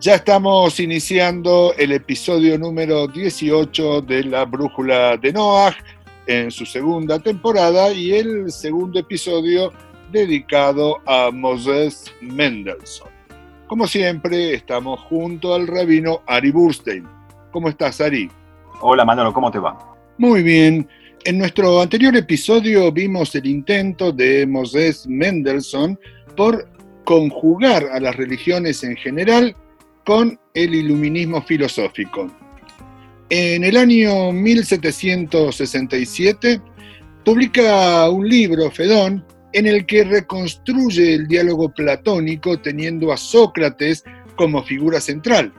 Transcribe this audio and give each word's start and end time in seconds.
Ya 0.00 0.14
estamos 0.14 0.78
iniciando 0.78 1.74
el 1.76 1.90
episodio 1.90 2.56
número 2.56 3.08
18 3.08 4.02
de 4.02 4.22
la 4.22 4.44
Brújula 4.44 5.16
de 5.16 5.32
Noah 5.32 5.74
en 6.28 6.52
su 6.52 6.64
segunda 6.64 7.18
temporada 7.18 7.90
y 7.92 8.12
el 8.12 8.52
segundo 8.52 9.00
episodio 9.00 9.72
dedicado 10.12 10.98
a 11.04 11.32
Moses 11.32 12.14
Mendelssohn. 12.20 13.10
Como 13.66 13.88
siempre, 13.88 14.54
estamos 14.54 15.00
junto 15.00 15.52
al 15.52 15.66
rabino 15.66 16.22
Ari 16.28 16.52
Burstein. 16.52 17.04
¿Cómo 17.50 17.68
estás, 17.68 18.00
Ari? 18.00 18.30
Hola, 18.80 19.04
Manolo, 19.04 19.32
¿cómo 19.32 19.50
te 19.50 19.58
va? 19.58 19.76
Muy 20.16 20.44
bien. 20.44 20.88
En 21.24 21.38
nuestro 21.38 21.82
anterior 21.82 22.14
episodio 22.14 22.92
vimos 22.92 23.34
el 23.34 23.46
intento 23.46 24.12
de 24.12 24.46
Moses 24.46 25.08
Mendelssohn 25.08 25.98
por 26.36 26.68
conjugar 27.02 27.84
a 27.92 27.98
las 27.98 28.14
religiones 28.14 28.84
en 28.84 28.94
general 28.96 29.56
con 30.08 30.40
el 30.54 30.74
iluminismo 30.74 31.40
filosófico. 31.42 32.32
En 33.28 33.62
el 33.62 33.76
año 33.76 34.32
1767 34.32 36.62
publica 37.26 38.08
un 38.08 38.26
libro, 38.26 38.70
Fedón, 38.70 39.22
en 39.52 39.66
el 39.66 39.84
que 39.84 40.04
reconstruye 40.04 41.12
el 41.12 41.28
diálogo 41.28 41.74
platónico 41.74 42.58
teniendo 42.58 43.12
a 43.12 43.18
Sócrates 43.18 44.02
como 44.36 44.62
figura 44.62 44.98
central. 44.98 45.52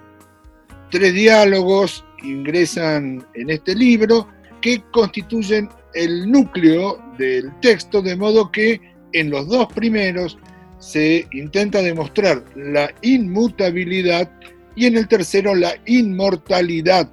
Tres 0.90 1.14
diálogos 1.14 2.04
ingresan 2.24 3.24
en 3.36 3.52
este 3.52 3.76
libro 3.76 4.30
que 4.62 4.82
constituyen 4.92 5.70
el 5.94 6.32
núcleo 6.32 7.00
del 7.20 7.52
texto, 7.60 8.02
de 8.02 8.16
modo 8.16 8.52
que 8.52 8.82
en 9.14 9.30
los 9.30 9.48
dos 9.48 9.68
primeros 9.74 10.40
se 10.80 11.28
intenta 11.32 11.82
demostrar 11.82 12.44
la 12.56 12.92
inmutabilidad 13.02 14.32
y 14.76 14.86
en 14.86 14.98
el 14.98 15.08
tercero 15.08 15.54
la 15.54 15.74
inmortalidad 15.86 17.10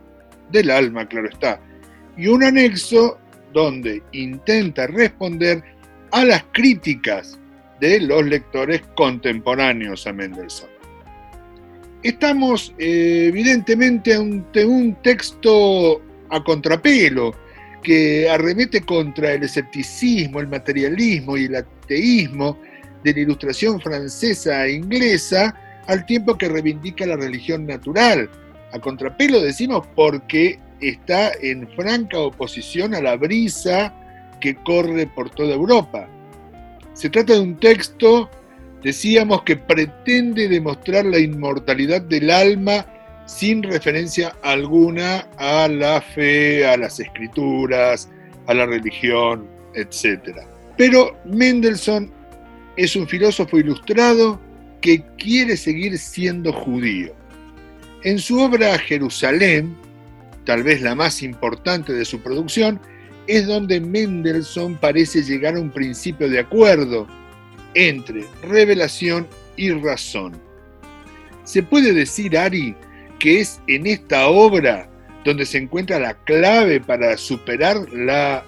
del 0.50 0.70
alma, 0.70 1.06
claro 1.08 1.28
está. 1.28 1.60
Y 2.16 2.28
un 2.28 2.44
anexo 2.44 3.18
donde 3.52 4.02
intenta 4.12 4.86
responder 4.86 5.62
a 6.12 6.24
las 6.24 6.44
críticas 6.52 7.38
de 7.80 8.00
los 8.00 8.24
lectores 8.24 8.82
contemporáneos 8.94 10.06
a 10.06 10.12
Mendelssohn. 10.12 10.70
Estamos 12.02 12.72
eh, 12.78 13.26
evidentemente 13.28 14.14
ante 14.14 14.64
un 14.64 14.94
texto 15.02 16.00
a 16.30 16.42
contrapelo 16.44 17.34
que 17.82 18.28
arremete 18.28 18.80
contra 18.80 19.32
el 19.32 19.42
escepticismo, 19.42 20.40
el 20.40 20.48
materialismo 20.48 21.36
y 21.36 21.44
el 21.44 21.56
ateísmo 21.56 22.58
de 23.06 23.14
la 23.14 23.20
ilustración 23.20 23.80
francesa 23.80 24.66
e 24.66 24.72
inglesa, 24.72 25.54
al 25.86 26.04
tiempo 26.06 26.36
que 26.36 26.48
reivindica 26.48 27.06
la 27.06 27.16
religión 27.16 27.64
natural. 27.64 28.28
A 28.72 28.80
contrapelo 28.80 29.40
decimos 29.40 29.86
porque 29.94 30.58
está 30.80 31.30
en 31.40 31.68
franca 31.68 32.18
oposición 32.18 32.94
a 32.94 33.00
la 33.00 33.16
brisa 33.16 33.94
que 34.40 34.56
corre 34.56 35.06
por 35.06 35.30
toda 35.30 35.54
Europa. 35.54 36.08
Se 36.94 37.08
trata 37.08 37.34
de 37.34 37.40
un 37.40 37.56
texto, 37.58 38.28
decíamos, 38.82 39.42
que 39.42 39.56
pretende 39.56 40.48
demostrar 40.48 41.04
la 41.04 41.20
inmortalidad 41.20 42.02
del 42.02 42.30
alma 42.30 42.86
sin 43.26 43.62
referencia 43.62 44.34
alguna 44.42 45.28
a 45.38 45.68
la 45.68 46.00
fe, 46.00 46.66
a 46.66 46.76
las 46.76 46.98
escrituras, 46.98 48.08
a 48.48 48.54
la 48.54 48.66
religión, 48.66 49.46
etc. 49.74 50.40
Pero 50.76 51.16
Mendelssohn 51.24 52.15
es 52.76 52.96
un 52.96 53.08
filósofo 53.08 53.58
ilustrado 53.58 54.40
que 54.80 55.02
quiere 55.18 55.56
seguir 55.56 55.98
siendo 55.98 56.52
judío. 56.52 57.14
En 58.02 58.18
su 58.18 58.38
obra 58.38 58.78
Jerusalén, 58.78 59.76
tal 60.44 60.62
vez 60.62 60.82
la 60.82 60.94
más 60.94 61.22
importante 61.22 61.92
de 61.92 62.04
su 62.04 62.20
producción, 62.20 62.80
es 63.26 63.46
donde 63.46 63.80
Mendelssohn 63.80 64.76
parece 64.76 65.22
llegar 65.22 65.56
a 65.56 65.60
un 65.60 65.70
principio 65.70 66.28
de 66.28 66.38
acuerdo 66.38 67.08
entre 67.74 68.24
revelación 68.42 69.26
y 69.56 69.72
razón. 69.72 70.36
Se 71.44 71.62
puede 71.62 71.92
decir, 71.92 72.38
Ari, 72.38 72.74
que 73.18 73.40
es 73.40 73.60
en 73.66 73.86
esta 73.86 74.28
obra 74.28 74.88
donde 75.24 75.44
se 75.44 75.58
encuentra 75.58 75.98
la 75.98 76.14
clave 76.14 76.80
para 76.80 77.16
superar 77.16 77.76
la 77.92 78.44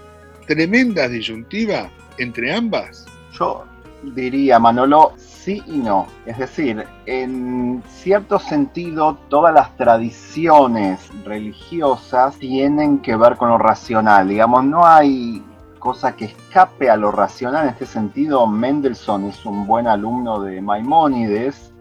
tremenda 0.47 1.09
disyuntiva 1.09 1.91
entre 2.19 2.53
ambas? 2.53 3.05
Yo 3.39 3.68
diría, 4.03 4.59
Manolo, 4.59 5.13
sí 5.17 5.63
y 5.67 5.79
no. 5.79 6.07
Es 6.27 6.39
decir, 6.39 6.85
en 7.07 7.83
cierto 7.89 8.39
sentido, 8.39 9.17
todas 9.29 9.55
las 9.55 9.77
tradiciones 9.77 11.11
religiosas 11.25 12.37
tienen 12.37 12.99
que 12.99 13.17
ver 13.17 13.37
con 13.37 13.49
lo 13.49 13.59
racional. 13.59 14.29
Digamos, 14.29 14.65
no 14.65 14.87
hay 14.87 15.43
cosa 15.79 16.15
que 16.15 16.27
escape 16.27 16.91
a 16.91 16.97
lo 16.97 17.11
racional. 17.11 17.65
En 17.65 17.71
este 17.71 17.87
sentido, 17.87 18.47
Mendelssohn 18.47 19.25
es 19.25 19.45
un 19.47 19.67
buen 19.67 19.87
alumno 19.87 20.41
de 20.41 20.61
Maimónides. 20.61 21.73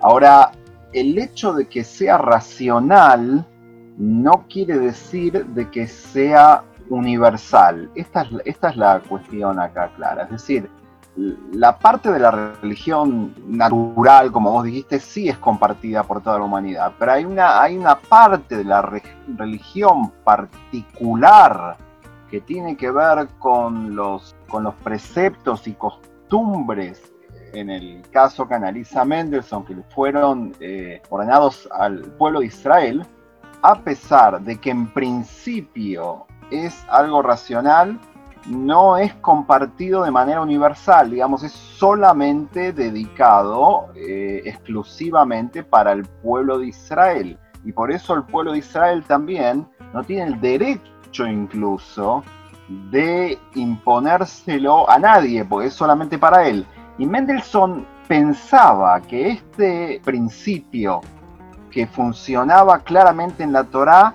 Ahora, 0.00 0.52
el 0.92 1.18
hecho 1.18 1.52
de 1.52 1.68
que 1.68 1.84
sea 1.84 2.18
racional 2.18 3.46
no 3.98 4.46
quiere 4.48 4.78
decir 4.78 5.44
de 5.46 5.70
que 5.70 5.86
sea 5.86 6.64
universal. 6.88 7.90
Esta 7.94 8.22
es, 8.22 8.28
esta 8.44 8.70
es 8.70 8.76
la 8.76 9.00
cuestión 9.00 9.60
acá 9.60 9.92
clara. 9.94 10.24
Es 10.24 10.30
decir, 10.30 10.70
la 11.16 11.78
parte 11.78 12.10
de 12.10 12.18
la 12.18 12.30
religión 12.30 13.34
natural, 13.46 14.30
como 14.30 14.52
vos 14.52 14.64
dijiste, 14.64 15.00
sí 15.00 15.28
es 15.28 15.38
compartida 15.38 16.02
por 16.04 16.22
toda 16.22 16.38
la 16.38 16.44
humanidad, 16.44 16.92
pero 16.98 17.12
hay 17.12 17.24
una, 17.24 17.60
hay 17.60 17.76
una 17.76 17.98
parte 17.98 18.56
de 18.56 18.64
la 18.64 18.82
religión 19.36 20.10
particular 20.24 21.76
que 22.30 22.40
tiene 22.40 22.76
que 22.76 22.90
ver 22.90 23.28
con 23.38 23.94
los, 23.96 24.36
con 24.48 24.62
los 24.62 24.74
preceptos 24.76 25.66
y 25.66 25.72
costumbres, 25.72 27.12
en 27.52 27.70
el 27.70 28.02
caso 28.10 28.46
que 28.46 28.54
analiza 28.54 29.04
Mendelssohn, 29.04 29.64
que 29.64 29.74
fueron 29.92 30.54
eh, 30.60 31.02
ordenados 31.10 31.68
al 31.72 32.02
pueblo 32.02 32.40
de 32.40 32.46
Israel, 32.46 33.04
a 33.62 33.74
pesar 33.74 34.40
de 34.40 34.56
que 34.58 34.70
en 34.70 34.86
principio 34.92 36.26
es 36.52 36.84
algo 36.88 37.20
racional, 37.22 37.98
no 38.46 38.96
es 38.96 39.14
compartido 39.14 40.02
de 40.02 40.10
manera 40.10 40.40
universal, 40.40 41.10
digamos, 41.10 41.42
es 41.42 41.52
solamente 41.52 42.72
dedicado 42.72 43.88
eh, 43.94 44.42
exclusivamente 44.44 45.62
para 45.62 45.92
el 45.92 46.04
pueblo 46.04 46.58
de 46.58 46.68
Israel. 46.68 47.38
Y 47.64 47.72
por 47.72 47.92
eso 47.92 48.14
el 48.14 48.24
pueblo 48.24 48.52
de 48.52 48.58
Israel 48.58 49.04
también 49.06 49.68
no 49.92 50.02
tiene 50.02 50.32
el 50.32 50.40
derecho 50.40 51.26
incluso 51.26 52.24
de 52.90 53.38
imponérselo 53.54 54.88
a 54.88 54.98
nadie, 54.98 55.44
porque 55.44 55.68
es 55.68 55.74
solamente 55.74 56.18
para 56.18 56.46
él. 56.46 56.64
Y 56.98 57.06
Mendelssohn 57.06 57.86
pensaba 58.08 59.00
que 59.00 59.30
este 59.30 60.00
principio 60.04 61.00
que 61.70 61.86
funcionaba 61.86 62.78
claramente 62.80 63.42
en 63.42 63.52
la 63.52 63.64
Torá, 63.64 64.14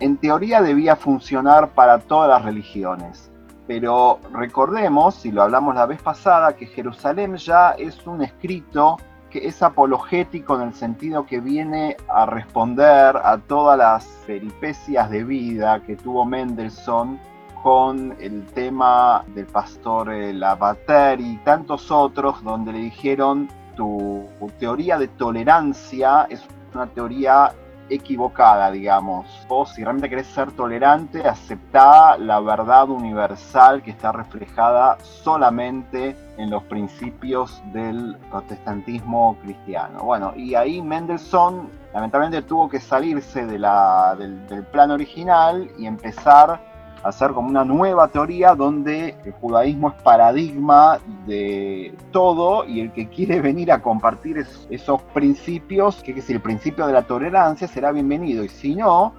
en 0.00 0.16
teoría 0.16 0.62
debía 0.62 0.96
funcionar 0.96 1.70
para 1.70 1.98
todas 1.98 2.28
las 2.30 2.44
religiones 2.44 3.29
pero 3.70 4.18
recordemos, 4.32 5.24
y 5.24 5.30
lo 5.30 5.44
hablamos 5.44 5.76
la 5.76 5.86
vez 5.86 6.02
pasada, 6.02 6.56
que 6.56 6.66
Jerusalén 6.66 7.36
ya 7.36 7.70
es 7.78 8.04
un 8.04 8.20
escrito 8.20 8.96
que 9.30 9.46
es 9.46 9.62
apologético 9.62 10.56
en 10.56 10.62
el 10.62 10.74
sentido 10.74 11.24
que 11.24 11.38
viene 11.38 11.96
a 12.08 12.26
responder 12.26 13.16
a 13.16 13.38
todas 13.38 13.78
las 13.78 14.04
peripecias 14.26 15.08
de 15.08 15.22
vida 15.22 15.80
que 15.86 15.94
tuvo 15.94 16.24
Mendelssohn 16.24 17.20
con 17.62 18.16
el 18.18 18.44
tema 18.46 19.24
del 19.36 19.46
pastor 19.46 20.08
Lavater 20.08 21.20
y 21.20 21.36
tantos 21.44 21.92
otros, 21.92 22.42
donde 22.42 22.72
le 22.72 22.80
dijeron 22.80 23.46
tu 23.76 24.26
teoría 24.58 24.98
de 24.98 25.06
tolerancia 25.06 26.26
es 26.28 26.44
una 26.74 26.88
teoría 26.88 27.52
equivocada, 27.90 28.70
digamos. 28.70 29.26
O 29.48 29.66
si 29.66 29.82
realmente 29.82 30.08
querés 30.08 30.28
ser 30.28 30.52
tolerante, 30.52 31.26
aceptá 31.26 32.16
la 32.16 32.40
verdad 32.40 32.88
universal 32.88 33.82
que 33.82 33.90
está 33.90 34.12
reflejada 34.12 34.96
solamente 35.00 36.16
en 36.38 36.50
los 36.50 36.62
principios 36.64 37.62
del 37.72 38.16
protestantismo 38.30 39.36
cristiano. 39.42 40.04
Bueno, 40.04 40.32
y 40.34 40.54
ahí 40.54 40.80
Mendelssohn 40.80 41.68
lamentablemente 41.92 42.42
tuvo 42.42 42.68
que 42.68 42.80
salirse 42.80 43.44
de 43.44 43.58
la, 43.58 44.14
del, 44.16 44.46
del 44.46 44.64
plan 44.64 44.90
original 44.90 45.70
y 45.76 45.86
empezar 45.86 46.69
hacer 47.02 47.30
como 47.30 47.48
una 47.48 47.64
nueva 47.64 48.08
teoría 48.08 48.54
donde 48.54 49.14
el 49.24 49.32
judaísmo 49.32 49.90
es 49.90 50.02
paradigma 50.02 50.98
de 51.26 51.94
todo 52.10 52.66
y 52.66 52.80
el 52.80 52.92
que 52.92 53.08
quiere 53.08 53.40
venir 53.40 53.72
a 53.72 53.80
compartir 53.80 54.44
esos 54.70 55.02
principios, 55.14 56.02
que 56.02 56.12
es 56.12 56.30
el 56.30 56.40
principio 56.40 56.86
de 56.86 56.92
la 56.92 57.02
tolerancia, 57.02 57.68
será 57.68 57.92
bienvenido 57.92 58.44
y 58.44 58.48
si 58.48 58.74
no, 58.74 59.14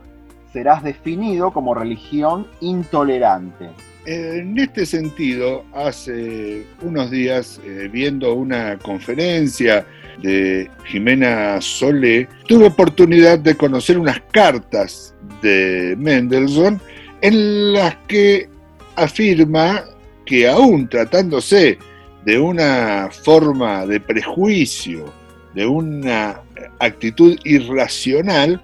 serás 0.54 0.84
definido 0.84 1.52
como 1.52 1.74
religión 1.74 2.48
intolerante. 2.60 3.70
En 4.06 4.58
este 4.58 4.86
sentido, 4.86 5.64
hace 5.74 6.66
unos 6.82 7.12
días, 7.12 7.62
eh, 7.64 7.88
viendo 7.92 8.34
una 8.34 8.78
conferencia 8.78 9.86
de 10.22 10.70
Jimena 10.86 11.62
Solé, 11.62 12.28
tuve 12.48 12.66
oportunidad 12.66 13.38
de 13.40 13.56
conocer 13.56 14.00
unas 14.00 14.20
cartas 14.32 15.14
de 15.42 15.96
Mendelssohn 16.00 16.82
en 17.22 17.74
las 17.74 17.96
que 18.08 18.50
afirma 18.96 19.84
que 20.26 20.48
aún 20.48 20.88
tratándose 20.88 21.78
de 22.26 22.40
una 22.40 23.10
forma 23.24 23.86
de 23.86 24.00
prejuicio, 24.00 25.12
de 25.56 25.66
una 25.66 26.42
actitud 26.80 27.38
irracional, 27.44 28.62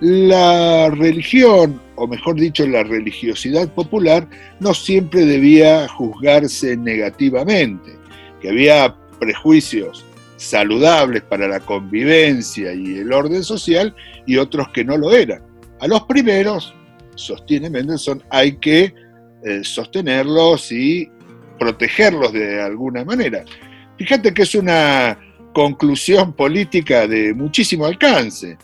la 0.00 0.90
religión, 0.90 1.80
o 1.96 2.06
mejor 2.06 2.36
dicho, 2.36 2.66
la 2.66 2.82
religiosidad 2.82 3.68
popular, 3.72 4.28
no 4.60 4.74
siempre 4.74 5.24
debía 5.24 5.88
juzgarse 5.88 6.76
negativamente, 6.76 7.92
que 8.40 8.50
había 8.50 8.94
prejuicios 9.18 10.04
saludables 10.36 11.22
para 11.22 11.48
la 11.48 11.60
convivencia 11.60 12.74
y 12.74 12.98
el 12.98 13.12
orden 13.12 13.44
social 13.44 13.94
y 14.26 14.36
otros 14.36 14.68
que 14.70 14.84
no 14.84 14.96
lo 14.96 15.12
eran. 15.12 15.42
A 15.80 15.86
los 15.86 16.02
primeros, 16.02 16.74
sostiene 17.14 17.70
Mendelssohn, 17.70 18.22
hay 18.30 18.56
que 18.56 18.94
eh, 19.44 19.62
sostenerlos 19.62 20.72
y 20.72 21.10
protegerlos 21.58 22.32
de 22.32 22.60
alguna 22.60 23.04
manera. 23.04 23.44
Fíjate 23.98 24.32
que 24.32 24.42
es 24.42 24.54
una 24.54 25.18
conclusión 25.52 26.32
política 26.32 27.06
de 27.06 27.34
muchísimo 27.34 27.86
alcance. 27.86 28.58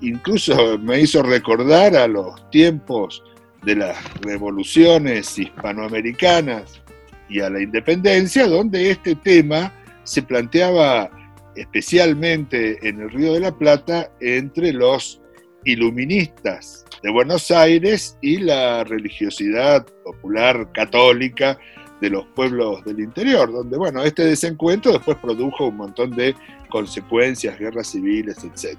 Incluso 0.00 0.78
me 0.78 1.00
hizo 1.00 1.22
recordar 1.22 1.96
a 1.96 2.06
los 2.06 2.48
tiempos 2.50 3.22
de 3.62 3.76
las 3.76 3.96
revoluciones 4.20 5.38
hispanoamericanas 5.38 6.80
y 7.28 7.40
a 7.40 7.50
la 7.50 7.60
independencia, 7.60 8.46
donde 8.46 8.90
este 8.90 9.14
tema 9.16 9.72
se 10.04 10.22
planteaba 10.22 11.10
especialmente 11.56 12.78
en 12.88 13.00
el 13.00 13.10
Río 13.10 13.34
de 13.34 13.40
la 13.40 13.52
Plata 13.52 14.10
entre 14.20 14.72
los 14.72 15.20
iluministas 15.64 16.86
de 17.02 17.10
Buenos 17.10 17.50
Aires 17.50 18.16
y 18.20 18.38
la 18.38 18.84
religiosidad 18.84 19.86
popular 20.04 20.70
católica 20.72 21.58
de 22.00 22.10
los 22.10 22.26
pueblos 22.34 22.84
del 22.84 23.00
interior, 23.00 23.52
donde, 23.52 23.76
bueno, 23.76 24.02
este 24.02 24.24
desencuentro 24.24 24.92
después 24.92 25.16
produjo 25.18 25.66
un 25.66 25.76
montón 25.76 26.10
de 26.10 26.34
consecuencias, 26.70 27.58
guerras 27.58 27.88
civiles, 27.88 28.38
etc. 28.44 28.78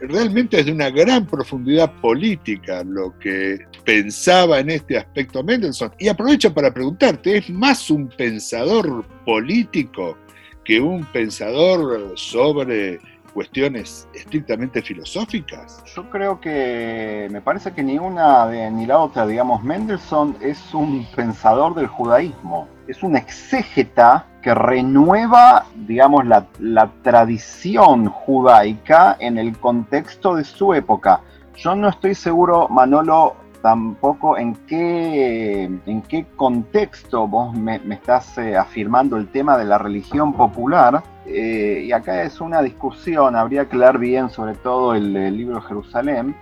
Realmente 0.00 0.58
es 0.58 0.66
de 0.66 0.72
una 0.72 0.90
gran 0.90 1.26
profundidad 1.26 1.92
política 2.00 2.82
lo 2.82 3.16
que 3.18 3.60
pensaba 3.84 4.58
en 4.58 4.70
este 4.70 4.98
aspecto 4.98 5.44
Mendelssohn. 5.44 5.92
Y 5.98 6.08
aprovecho 6.08 6.52
para 6.52 6.74
preguntarte, 6.74 7.38
¿es 7.38 7.50
más 7.50 7.88
un 7.90 8.08
pensador 8.08 9.04
político 9.24 10.18
que 10.64 10.80
un 10.80 11.04
pensador 11.12 12.12
sobre 12.16 12.98
cuestiones 13.32 14.08
estrictamente 14.14 14.82
filosóficas? 14.82 15.82
Yo 15.94 16.08
creo 16.10 16.40
que 16.40 17.28
me 17.30 17.40
parece 17.40 17.72
que 17.72 17.82
ni 17.82 17.98
una 17.98 18.46
ni 18.70 18.86
la 18.86 18.98
otra, 18.98 19.26
digamos, 19.26 19.62
Mendelssohn 19.62 20.36
es 20.40 20.74
un 20.74 21.06
pensador 21.14 21.74
del 21.74 21.86
judaísmo, 21.86 22.68
es 22.86 23.02
un 23.02 23.16
exégeta 23.16 24.26
que 24.42 24.54
renueva, 24.54 25.64
digamos, 25.86 26.26
la, 26.26 26.90
tradición 27.02 28.08
judaica 28.08 29.16
en 29.20 29.38
el 29.38 29.56
contexto 29.58 30.34
de 30.34 30.44
su 30.44 30.74
época. 30.74 31.20
Yo 31.56 31.74
no 31.74 31.88
estoy 31.88 32.14
seguro, 32.14 32.68
Manolo, 32.68 33.36
tampoco 33.62 34.36
en 34.36 34.54
qué, 34.66 35.64
en 35.86 36.02
qué 36.02 36.26
contexto 36.36 37.28
vos 37.28 37.54
me, 37.54 37.80
estás 37.90 38.36
eh, 38.38 38.56
afirmando 38.56 39.16
el 39.16 39.28
tema 39.28 39.56
de 39.56 39.64
la 39.64 39.78
religión 39.78 40.32
popular. 40.32 41.02
Eh, 41.26 41.84
y 41.86 41.92
acá 41.92 42.22
es 42.22 42.40
una 42.40 42.60
discusión, 42.62 43.36
habría 43.36 43.68
que 43.68 43.76
leer 43.76 43.98
bien 43.98 44.28
sobre 44.30 44.54
todo 44.54 44.94
el, 44.94 45.12
libro 45.36 45.60
Jerusalén. 45.60 46.34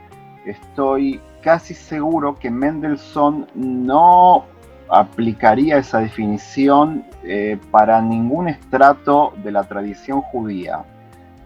Estoy 0.47 1.21
casi 1.43 1.75
seguro 1.75 2.37
que 2.39 2.51
Mendelssohn 2.51 3.47
no 3.55 4.45
aplicaría 4.89 5.79
esa 5.79 6.01
definición 6.01 7.05
eh, 7.23 7.59
para 7.71 8.01
ningún 8.01 8.49
estrato 8.49 9.33
de 9.43 9.53
la 9.53 9.65
tradición 9.65 10.21
judía 10.23 10.85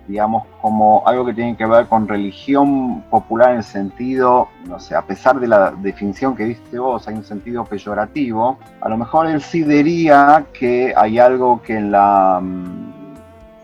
digamos, 0.07 0.45
como 0.61 1.03
algo 1.07 1.25
que 1.25 1.35
tiene 1.35 1.57
que 1.57 1.67
ver 1.67 1.87
con 1.87 2.07
religión 2.07 3.03
popular 3.11 3.53
en 3.53 3.59
el 3.59 3.65
sentido, 3.65 4.49
no 4.69 4.79
sé, 4.79 4.95
a 4.95 5.03
pesar 5.03 5.41
de 5.41 5.49
la 5.49 5.71
definición 5.71 6.37
que 6.37 6.45
diste 6.45 6.79
vos, 6.79 7.09
hay 7.09 7.15
un 7.15 7.25
sentido 7.25 7.65
peyorativo, 7.65 8.59
a 8.81 8.89
lo 8.89 8.99
mejor 8.99 9.27
él 9.27 9.41
sí 9.41 9.63
diría 9.63 10.45
que 10.53 10.93
hay 10.97 11.19
algo 11.19 11.63
que 11.63 11.77
en 11.77 11.91
la, 11.91 12.41
mm, 12.43 12.84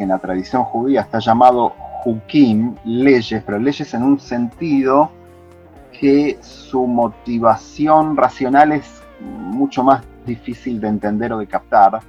en 0.02 0.10
la 0.10 0.18
tradición 0.18 0.64
judía 0.64 1.02
está 1.02 1.18
llamado 1.18 1.74
hukim, 2.04 2.74
leyes, 2.84 3.42
pero 3.44 3.58
leyes 3.58 3.92
en 3.94 4.02
un 4.02 4.18
sentido 4.18 5.10
que 5.98 6.38
su 6.40 6.86
motivación 6.86 8.16
racional 8.16 8.72
es 8.72 9.02
mucho 9.20 9.82
más 9.82 10.02
difícil 10.26 10.80
de 10.80 10.88
entender 10.88 11.32
o 11.32 11.38
de 11.38 11.46
captar 11.46 12.00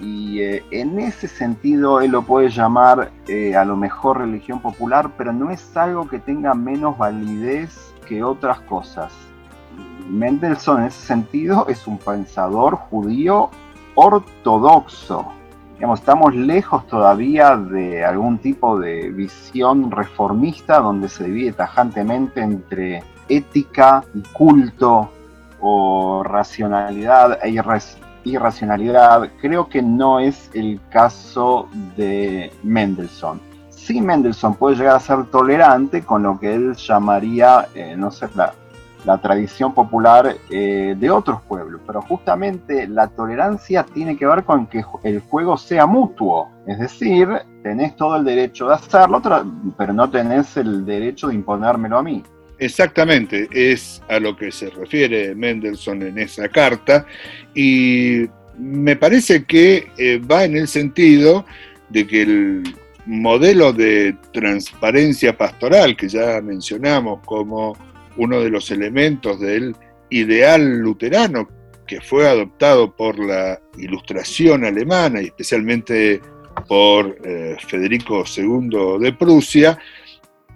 y 0.00 0.40
eh, 0.40 0.64
en 0.70 0.98
ese 0.98 1.28
sentido 1.28 2.00
él 2.00 2.12
lo 2.12 2.22
puede 2.22 2.48
llamar 2.48 3.10
eh, 3.28 3.54
a 3.54 3.64
lo 3.64 3.76
mejor 3.76 4.18
religión 4.18 4.60
popular, 4.60 5.10
pero 5.16 5.32
no 5.32 5.50
es 5.50 5.76
algo 5.76 6.08
que 6.08 6.18
tenga 6.18 6.54
menos 6.54 6.96
validez 6.96 7.94
que 8.06 8.22
otras 8.24 8.60
cosas. 8.60 9.12
Mendelssohn 10.08 10.80
en 10.80 10.86
ese 10.86 11.06
sentido 11.06 11.66
es 11.68 11.86
un 11.86 11.98
pensador 11.98 12.76
judío 12.76 13.50
ortodoxo. 13.94 15.39
Estamos 15.82 16.34
lejos 16.34 16.86
todavía 16.86 17.56
de 17.56 18.04
algún 18.04 18.38
tipo 18.38 18.78
de 18.78 19.10
visión 19.10 19.90
reformista 19.90 20.78
donde 20.78 21.08
se 21.08 21.24
divide 21.24 21.52
tajantemente 21.52 22.40
entre 22.40 23.02
ética 23.28 24.04
y 24.14 24.20
culto 24.32 25.10
o 25.58 26.22
racionalidad 26.22 27.38
e 27.42 27.54
irracionalidad, 28.24 29.30
creo 29.40 29.68
que 29.68 29.82
no 29.82 30.20
es 30.20 30.50
el 30.54 30.80
caso 30.90 31.68
de 31.96 32.52
Mendelssohn. 32.62 33.40
Sí, 33.70 34.00
Mendelssohn 34.00 34.54
puede 34.54 34.76
llegar 34.76 34.96
a 34.96 35.00
ser 35.00 35.24
tolerante 35.26 36.02
con 36.02 36.22
lo 36.22 36.38
que 36.38 36.54
él 36.54 36.76
llamaría, 36.76 37.68
eh, 37.74 37.96
no 37.96 38.10
sé, 38.10 38.28
la, 38.34 38.54
tradición 39.20 39.74
popular 39.74 40.36
eh, 40.50 40.94
de 40.98 41.10
otros 41.10 41.40
pueblos, 41.42 41.80
pero 41.86 42.02
justamente 42.02 42.86
la 42.86 43.08
tolerancia 43.08 43.84
tiene 43.84 44.16
que 44.16 44.26
ver 44.26 44.44
con 44.44 44.66
que 44.66 44.84
el 45.02 45.20
juego 45.20 45.56
sea 45.56 45.86
mutuo, 45.86 46.50
es 46.66 46.78
decir, 46.78 47.28
tenés 47.62 47.96
todo 47.96 48.16
el 48.16 48.24
derecho 48.24 48.68
de 48.68 48.74
hacerlo, 48.74 49.22
pero 49.76 49.92
no 49.92 50.10
tenés 50.10 50.56
el 50.56 50.84
derecho 50.84 51.28
de 51.28 51.34
imponérmelo 51.34 51.98
a 51.98 52.02
mí. 52.02 52.22
Exactamente, 52.58 53.48
es 53.52 54.02
a 54.08 54.20
lo 54.20 54.36
que 54.36 54.52
se 54.52 54.68
refiere 54.68 55.34
Mendelssohn 55.34 56.02
en 56.02 56.18
esa 56.18 56.48
carta 56.48 57.06
y 57.54 58.26
me 58.58 58.96
parece 58.96 59.44
que 59.44 59.90
eh, 59.96 60.18
va 60.18 60.44
en 60.44 60.56
el 60.56 60.68
sentido 60.68 61.46
de 61.88 62.06
que 62.06 62.22
el 62.22 62.62
modelo 63.06 63.72
de 63.72 64.14
transparencia 64.32 65.36
pastoral 65.36 65.96
que 65.96 66.08
ya 66.08 66.40
mencionamos 66.42 67.20
como 67.24 67.76
uno 68.20 68.40
de 68.40 68.50
los 68.50 68.70
elementos 68.70 69.40
del 69.40 69.74
ideal 70.10 70.78
luterano 70.78 71.48
que 71.86 72.00
fue 72.02 72.28
adoptado 72.28 72.94
por 72.94 73.18
la 73.18 73.60
ilustración 73.78 74.64
alemana 74.64 75.22
y 75.22 75.26
especialmente 75.26 76.20
por 76.68 77.16
eh, 77.24 77.56
Federico 77.66 78.24
II 78.36 78.98
de 79.00 79.12
Prusia, 79.14 79.78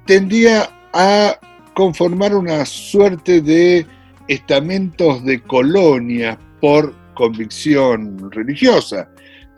tendía 0.07 0.69
a 0.93 1.39
conformar 1.75 2.35
una 2.35 2.67
suerte 2.67 3.41
de 3.41 3.87
estamentos 4.29 5.25
de 5.25 5.41
colonia 5.43 6.39
por 6.61 6.95
convicción 7.15 8.31
religiosa, 8.31 9.09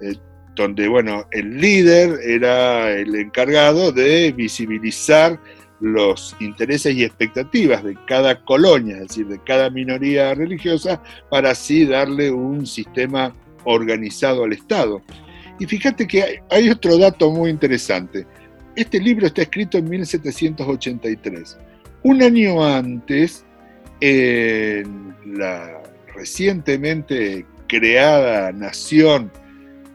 eh, 0.01 0.15
donde 0.55 0.87
bueno, 0.87 1.27
el 1.33 1.59
líder 1.61 2.21
era 2.23 2.91
el 2.93 3.15
encargado 3.17 3.91
de 3.91 4.33
visibilizar 4.33 5.41
los 5.81 6.37
intereses 6.41 6.95
y 6.95 7.05
expectativas 7.05 7.85
de 7.85 7.97
cada 8.07 8.43
colonia, 8.45 8.97
es 8.97 9.09
decir, 9.09 9.27
de 9.27 9.39
cada 9.45 9.71
minoría 9.71 10.35
religiosa, 10.35 11.03
para 11.31 11.51
así 11.51 11.85
darle 11.85 12.31
un 12.31 12.67
sistema 12.67 13.35
organizado 13.65 14.45
al 14.45 14.53
Estado. 14.53 15.03
Y 15.59 15.67
fíjate 15.67 16.07
que 16.07 16.43
hay 16.51 16.71
otro 16.71 16.99
dato 16.99 17.31
muy 17.31 17.51
interesante. 17.51 18.27
Este 18.75 19.01
libro 19.01 19.27
está 19.27 19.43
escrito 19.43 19.79
en 19.79 19.89
1783. 19.89 21.59
Un 22.03 22.23
año 22.23 22.65
antes, 22.65 23.45
en 24.01 25.15
la 25.25 25.83
recientemente 26.15 27.47
creada 27.67 28.53
nación 28.53 29.31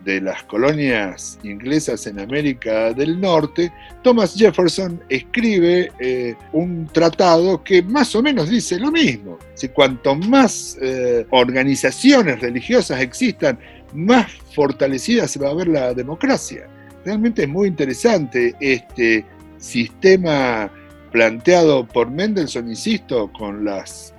de 0.04 0.22
las 0.22 0.44
colonias 0.44 1.40
inglesas 1.44 2.08
en 2.08 2.20
América 2.20 2.94
del 2.94 3.20
Norte, 3.20 3.72
Thomas 4.02 4.34
Jefferson 4.36 5.02
escribe 5.10 5.92
eh, 6.00 6.36
un 6.54 6.88
tratado 6.88 7.64
que 7.64 7.82
más 7.84 8.16
o 8.16 8.22
menos 8.22 8.50
dice 8.50 8.80
lo 8.80 8.92
mismo. 8.92 9.38
Si 9.54 9.70
cuanto 9.70 10.16
más 10.16 10.78
eh, 10.82 11.26
organizaciones 11.30 12.40
religiosas 12.40 13.00
existan, 13.02 13.60
más 13.94 14.32
fortalecida 14.54 15.28
se 15.28 15.40
va 15.40 15.50
a 15.50 15.54
ver 15.54 15.68
la 15.68 15.94
democracia. 15.94 16.68
Realmente 17.06 17.44
es 17.44 17.50
muy 17.50 17.68
interesante 17.68 18.56
este 18.60 19.26
sistema 19.58 20.72
planteado 21.12 21.86
por 21.86 22.10
Mendelssohn, 22.10 22.70
insisto, 22.70 23.32
con 23.34 23.66
las 23.66 24.14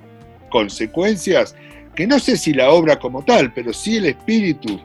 consecuencias, 0.50 1.54
que 1.94 2.06
no 2.06 2.18
sé 2.18 2.36
si 2.36 2.52
la 2.52 2.70
obra 2.70 2.98
como 2.98 3.24
tal, 3.24 3.52
pero 3.52 3.72
sí 3.72 3.96
el 3.96 4.06
espíritu 4.06 4.80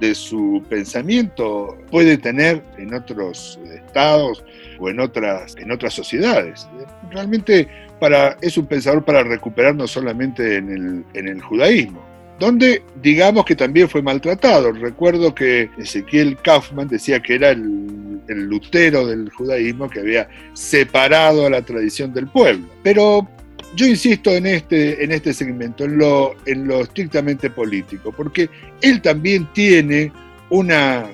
de 0.00 0.14
su 0.14 0.62
pensamiento 0.68 1.76
puede 1.90 2.16
tener 2.16 2.62
en 2.78 2.94
otros 2.94 3.58
estados 3.72 4.42
o 4.78 4.88
en 4.88 4.98
otras, 4.98 5.54
en 5.56 5.70
otras 5.70 5.92
sociedades. 5.92 6.66
Realmente 7.10 7.68
para, 8.00 8.36
es 8.40 8.56
un 8.56 8.66
pensador 8.66 9.04
para 9.04 9.22
recuperar 9.22 9.74
no 9.74 9.86
solamente 9.86 10.56
en 10.56 10.70
el, 10.70 11.04
en 11.12 11.28
el 11.28 11.42
judaísmo, 11.42 12.02
donde 12.38 12.82
digamos 13.02 13.44
que 13.44 13.54
también 13.54 13.88
fue 13.88 14.00
maltratado. 14.00 14.72
Recuerdo 14.72 15.34
que 15.34 15.68
Ezequiel 15.76 16.38
Kaufman 16.38 16.88
decía 16.88 17.20
que 17.20 17.34
era 17.34 17.50
el, 17.50 18.20
el, 18.28 18.44
Lutero 18.44 19.06
del 19.06 19.30
judaísmo 19.30 19.90
que 19.90 20.00
había 20.00 20.28
separado 20.54 21.46
a 21.46 21.50
la 21.50 21.62
tradición 21.62 22.14
del 22.14 22.26
pueblo. 22.26 22.66
Pero 22.82 23.28
yo 23.74 23.86
insisto 23.86 24.30
en 24.30 24.46
este, 24.46 25.04
en 25.04 25.12
este 25.12 25.32
segmento, 25.32 25.84
en 25.84 25.98
lo, 25.98 26.34
en 26.46 26.66
lo 26.66 26.80
estrictamente 26.80 27.50
político, 27.50 28.12
porque 28.12 28.50
él 28.80 29.00
también 29.00 29.46
tiene 29.52 30.12
una 30.50 31.04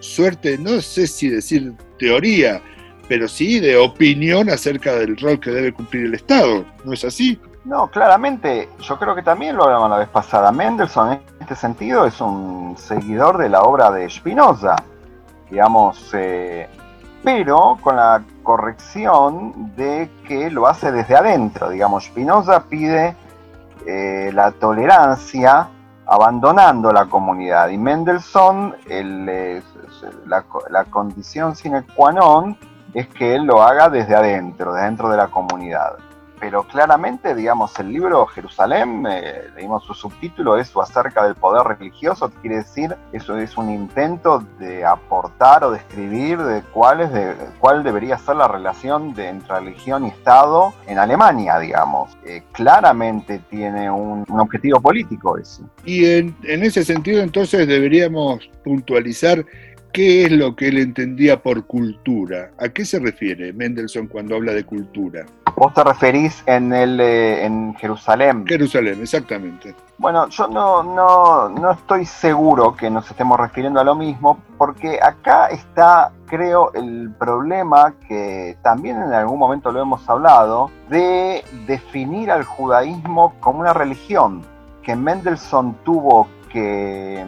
suerte, 0.00 0.58
no 0.58 0.80
sé 0.80 1.06
si 1.06 1.28
decir 1.28 1.72
teoría, 1.98 2.60
pero 3.08 3.28
sí 3.28 3.60
de 3.60 3.76
opinión 3.76 4.50
acerca 4.50 4.94
del 4.94 5.16
rol 5.16 5.38
que 5.40 5.50
debe 5.50 5.72
cumplir 5.72 6.06
el 6.06 6.14
Estado, 6.14 6.64
¿no 6.84 6.92
es 6.92 7.04
así? 7.04 7.38
No, 7.64 7.90
claramente, 7.90 8.68
yo 8.80 8.98
creo 8.98 9.14
que 9.14 9.22
también 9.22 9.56
lo 9.56 9.64
hablamos 9.64 9.90
la 9.90 9.98
vez 9.98 10.08
pasada. 10.08 10.50
Mendelssohn, 10.50 11.12
en 11.12 11.20
este 11.40 11.54
sentido, 11.54 12.06
es 12.06 12.20
un 12.20 12.74
seguidor 12.78 13.36
de 13.36 13.50
la 13.50 13.62
obra 13.62 13.90
de 13.90 14.08
Spinoza, 14.08 14.76
digamos, 15.50 16.10
eh, 16.14 16.68
pero 17.22 17.78
con 17.80 17.96
la 17.96 18.22
corrección 18.42 19.74
de 19.76 20.10
que 20.26 20.50
lo 20.50 20.66
hace 20.66 20.90
desde 20.90 21.16
adentro. 21.16 21.70
Digamos, 21.70 22.04
Spinoza 22.04 22.64
pide 22.64 23.16
eh, 23.86 24.30
la 24.32 24.52
tolerancia 24.52 25.68
abandonando 26.06 26.92
la 26.92 27.06
comunidad 27.06 27.68
y 27.68 27.78
Mendelssohn, 27.78 28.74
el, 28.88 29.62
la, 30.26 30.44
la 30.70 30.84
condición 30.86 31.54
sine 31.54 31.84
qua 31.94 32.10
non 32.10 32.56
es 32.92 33.06
que 33.08 33.36
él 33.36 33.44
lo 33.44 33.62
haga 33.62 33.88
desde 33.88 34.16
adentro, 34.16 34.72
dentro 34.72 35.08
de 35.08 35.16
la 35.16 35.28
comunidad 35.28 36.09
pero 36.40 36.62
claramente, 36.64 37.34
digamos, 37.34 37.78
el 37.78 37.92
libro 37.92 38.26
Jerusalén, 38.26 39.06
eh, 39.08 39.42
leímos 39.54 39.84
su 39.84 39.92
subtítulo, 39.92 40.56
es 40.56 40.72
acerca 40.74 41.24
del 41.24 41.34
poder 41.34 41.78
religioso, 41.78 42.32
quiere 42.40 42.56
decir, 42.56 42.96
eso 43.12 43.36
es 43.36 43.56
un 43.58 43.70
intento 43.70 44.42
de 44.58 44.84
aportar 44.84 45.62
o 45.64 45.70
describir 45.70 46.38
de 46.38 46.62
cuál, 46.72 47.02
es 47.02 47.12
de, 47.12 47.34
cuál 47.58 47.84
debería 47.84 48.16
ser 48.16 48.36
la 48.36 48.48
relación 48.48 49.12
de, 49.14 49.28
entre 49.28 49.60
religión 49.60 50.06
y 50.06 50.08
Estado 50.08 50.72
en 50.86 50.98
Alemania, 50.98 51.58
digamos. 51.58 52.16
Eh, 52.24 52.42
claramente 52.52 53.40
tiene 53.50 53.90
un, 53.90 54.24
un, 54.26 54.40
objetivo 54.40 54.80
político 54.80 55.36
eso. 55.36 55.62
Y 55.84 56.06
en, 56.06 56.34
en 56.44 56.62
ese 56.62 56.84
sentido, 56.84 57.22
entonces, 57.22 57.66
deberíamos 57.66 58.48
puntualizar 58.64 59.44
¿Qué 59.92 60.24
es 60.24 60.30
lo 60.30 60.54
que 60.54 60.68
él 60.68 60.78
entendía 60.78 61.42
por 61.42 61.66
cultura? 61.66 62.52
¿A 62.58 62.68
qué 62.68 62.84
se 62.84 63.00
refiere 63.00 63.52
Mendelssohn 63.52 64.06
cuando 64.06 64.36
habla 64.36 64.52
de 64.52 64.64
cultura? 64.64 65.26
Vos 65.56 65.74
te 65.74 65.82
referís 65.82 66.44
en, 66.46 66.72
el, 66.72 67.00
eh, 67.00 67.44
en 67.44 67.74
Jerusalén. 67.74 68.44
Jerusalén, 68.46 69.00
exactamente. 69.02 69.74
Bueno, 69.98 70.28
yo 70.28 70.46
no, 70.46 70.84
no, 70.84 71.48
no 71.48 71.72
estoy 71.72 72.06
seguro 72.06 72.76
que 72.76 72.88
nos 72.88 73.10
estemos 73.10 73.38
refiriendo 73.38 73.80
a 73.80 73.84
lo 73.84 73.96
mismo, 73.96 74.38
porque 74.56 75.00
acá 75.02 75.48
está, 75.48 76.12
creo, 76.26 76.72
el 76.74 77.10
problema 77.18 77.92
que 78.06 78.56
también 78.62 78.96
en 78.96 79.12
algún 79.12 79.40
momento 79.40 79.72
lo 79.72 79.82
hemos 79.82 80.08
hablado, 80.08 80.70
de 80.88 81.44
definir 81.66 82.30
al 82.30 82.44
judaísmo 82.44 83.34
como 83.40 83.58
una 83.58 83.72
religión, 83.72 84.42
que 84.84 84.94
Mendelssohn 84.94 85.74
tuvo 85.84 86.28
que 86.50 87.24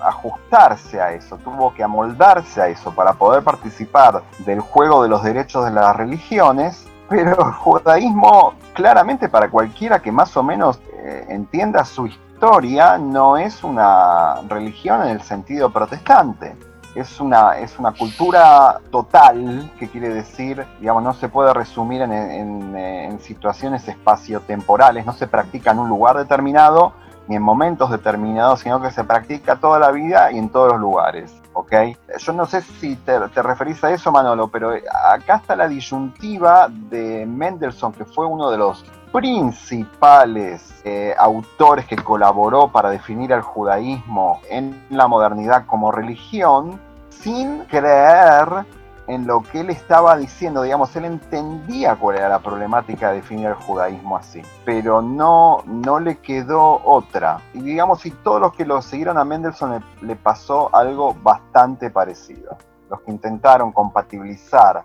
ajustarse 0.00 1.00
a 1.00 1.12
eso, 1.12 1.36
tuvo 1.38 1.74
que 1.74 1.82
amoldarse 1.82 2.62
a 2.62 2.68
eso 2.68 2.92
para 2.94 3.14
poder 3.14 3.42
participar 3.42 4.22
del 4.46 4.60
juego 4.60 5.02
de 5.02 5.08
los 5.08 5.22
derechos 5.22 5.64
de 5.64 5.72
las 5.72 5.96
religiones, 5.96 6.86
pero 7.08 7.32
el 7.32 7.52
judaísmo 7.52 8.54
claramente 8.74 9.28
para 9.28 9.50
cualquiera 9.50 10.00
que 10.00 10.12
más 10.12 10.36
o 10.36 10.42
menos 10.42 10.78
eh, 10.92 11.26
entienda 11.28 11.84
su 11.84 12.06
historia 12.06 12.98
no 12.98 13.36
es 13.36 13.64
una 13.64 14.36
religión 14.48 15.02
en 15.02 15.08
el 15.08 15.22
sentido 15.22 15.70
protestante. 15.70 16.56
Es 16.94 17.20
una, 17.20 17.58
es 17.58 17.78
una 17.78 17.92
cultura 17.92 18.80
total, 18.90 19.70
que 19.78 19.88
quiere 19.88 20.08
decir, 20.08 20.66
digamos, 20.80 21.02
no 21.02 21.14
se 21.14 21.28
puede 21.28 21.52
resumir 21.52 22.02
en, 22.02 22.12
en, 22.12 22.76
en 22.76 23.20
situaciones 23.20 23.86
espaciotemporales, 23.86 25.06
no 25.06 25.12
se 25.12 25.28
practica 25.28 25.70
en 25.70 25.78
un 25.78 25.88
lugar 25.88 26.16
determinado, 26.16 26.94
ni 27.28 27.36
en 27.36 27.42
momentos 27.42 27.90
determinados, 27.90 28.60
sino 28.60 28.80
que 28.80 28.90
se 28.90 29.04
practica 29.04 29.56
toda 29.56 29.78
la 29.78 29.90
vida 29.90 30.32
y 30.32 30.38
en 30.38 30.48
todos 30.48 30.72
los 30.72 30.80
lugares. 30.80 31.32
¿ok? 31.52 31.72
Yo 32.18 32.32
no 32.32 32.46
sé 32.46 32.62
si 32.62 32.96
te, 32.96 33.18
te, 33.28 33.42
referís 33.42 33.82
a 33.84 33.92
eso, 33.92 34.10
Manolo, 34.10 34.48
pero 34.48 34.72
acá 35.10 35.36
está 35.36 35.56
la 35.56 35.68
disyuntiva 35.68 36.68
de 36.68 37.26
Mendelssohn, 37.26 37.92
que 37.92 38.04
fue 38.04 38.26
uno 38.26 38.50
de 38.50 38.58
los 38.58 38.84
principales 39.12 40.80
eh, 40.84 41.14
autores 41.18 41.86
que 41.86 41.96
colaboró 41.96 42.68
para 42.68 42.90
definir 42.90 43.32
al 43.32 43.42
judaísmo 43.42 44.40
en 44.48 44.86
la 44.90 45.08
modernidad 45.08 45.66
como 45.66 45.90
religión, 45.90 46.80
sin 47.08 47.64
creer 47.64 48.64
en 49.08 49.26
lo 49.26 49.42
que 49.42 49.60
él 49.60 49.70
estaba 49.70 50.16
diciendo, 50.16 50.62
digamos, 50.62 50.94
él 50.94 51.06
entendía 51.06 51.96
cuál 51.96 52.18
era 52.18 52.28
la 52.28 52.38
problemática 52.40 53.08
de 53.08 53.16
definir 53.16 53.46
el 53.46 53.54
judaísmo 53.54 54.16
así, 54.16 54.42
pero 54.64 55.00
no, 55.00 55.62
no 55.64 55.98
le 55.98 56.18
quedó 56.18 56.80
otra. 56.84 57.40
Y 57.54 57.62
digamos, 57.62 58.02
si 58.02 58.10
todos 58.10 58.40
los 58.40 58.54
que 58.54 58.66
lo 58.66 58.82
siguieron 58.82 59.16
a 59.16 59.24
Mendelssohn 59.24 59.72
le, 59.72 60.06
le 60.06 60.16
pasó 60.16 60.74
algo 60.74 61.14
bastante 61.14 61.90
parecido. 61.90 62.56
Los 62.90 63.00
que 63.00 63.10
intentaron 63.10 63.72
compatibilizar 63.72 64.84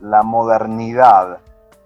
la 0.00 0.22
modernidad 0.22 1.38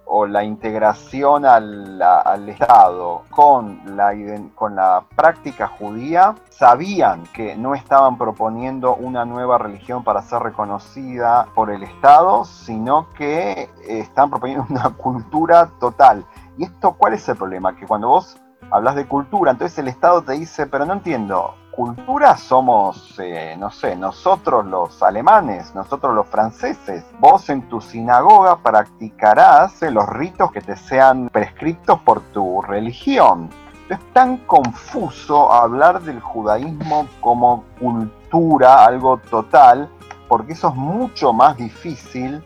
o 0.07 0.27
la 0.27 0.45
integración 0.45 1.45
al, 1.47 2.01
al, 2.01 2.49
Estado 2.49 3.23
con 3.31 3.97
la, 3.97 4.13
con 4.55 4.77
la 4.77 5.05
práctica 5.17 5.69
judía, 5.69 6.35
sabían 6.51 7.25
que 7.33 7.57
no 7.57 7.75
estaban 7.75 8.19
proponiendo 8.19 8.95
una 8.95 9.25
nueva 9.25 9.59
religión 9.59 10.05
para 10.05 10.23
ser 10.23 10.43
reconocida 10.43 11.47
por 11.55 11.71
el 11.71 11.83
Estado, 11.83 12.45
sino 12.45 13.13
que 13.15 13.71
están 13.89 14.31
proponiendo 14.31 14.67
una 14.71 14.91
cultura 14.91 15.71
total. 15.81 16.25
¿Y 16.59 16.65
esto 16.65 16.93
cuál 16.93 17.15
es 17.15 17.29
el 17.29 17.37
problema? 17.37 17.75
Que 17.77 17.87
cuando 17.87 18.09
vos 18.09 18.37
hablas 18.71 18.95
de 18.95 19.07
cultura, 19.07 19.51
entonces 19.51 19.79
el 19.79 19.89
Estado 19.89 20.23
te 20.23 20.33
dice, 20.33 20.67
pero 20.67 20.85
no 20.85 20.93
entiendo, 20.93 21.55
cultura 21.75 22.37
somos, 22.37 23.19
eh, 23.19 23.57
no 23.59 23.71
sé, 23.71 23.97
nosotros 23.97 24.65
los 24.65 25.03
alemanes, 25.03 25.75
nosotros 25.75 26.15
los 26.15 26.27
franceses. 26.29 27.05
Vos 27.19 27.51
en 27.51 27.63
tu 27.69 27.81
sinagoga 27.81 28.57
practicarás 28.59 29.83
eh, 29.83 29.91
los 29.91 30.09
ritos 30.09 30.53
que 30.53 30.61
te 30.61 30.77
sean 30.77 31.29
prescriptos 31.31 31.99
por 32.01 32.21
tu 32.33 32.63
religión. 32.63 33.51
Es 33.89 33.99
tan 34.13 34.39
confuso 34.39 35.53
hablar 35.53 36.01
del 36.03 36.21
judaísmo 36.21 37.09
como 37.21 37.65
cultura, 37.79 38.85
algo 38.85 39.19
total, 39.19 39.91
porque 40.29 40.53
eso 40.53 40.69
es 40.69 40.75
mucho 40.75 41.33
más 41.33 41.57
difícil 41.57 42.43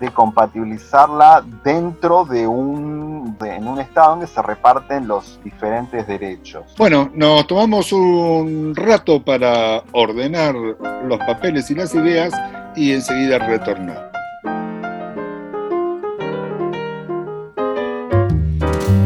de 0.00 0.10
compatibilizarla 0.10 1.44
dentro 1.62 2.24
de 2.24 2.46
un, 2.46 3.36
de, 3.38 3.56
en 3.56 3.68
un 3.68 3.80
estado 3.80 4.10
donde 4.10 4.26
se 4.26 4.40
reparten 4.40 5.06
los 5.06 5.38
diferentes 5.44 6.06
derechos. 6.06 6.64
Bueno, 6.78 7.10
nos 7.14 7.46
tomamos 7.46 7.92
un 7.92 8.74
rato 8.74 9.22
para 9.22 9.82
ordenar 9.92 10.54
los 10.54 11.18
papeles 11.18 11.70
y 11.70 11.74
las 11.74 11.94
ideas 11.94 12.32
y 12.74 12.92
enseguida 12.92 13.38
retornar. 13.38 14.10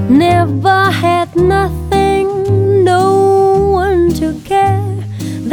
Never 0.08 0.90
had 0.90 1.34
nothing, 1.34 2.84
no 2.84 3.72
one 3.72 4.12
to 4.20 4.34
care. 4.44 4.93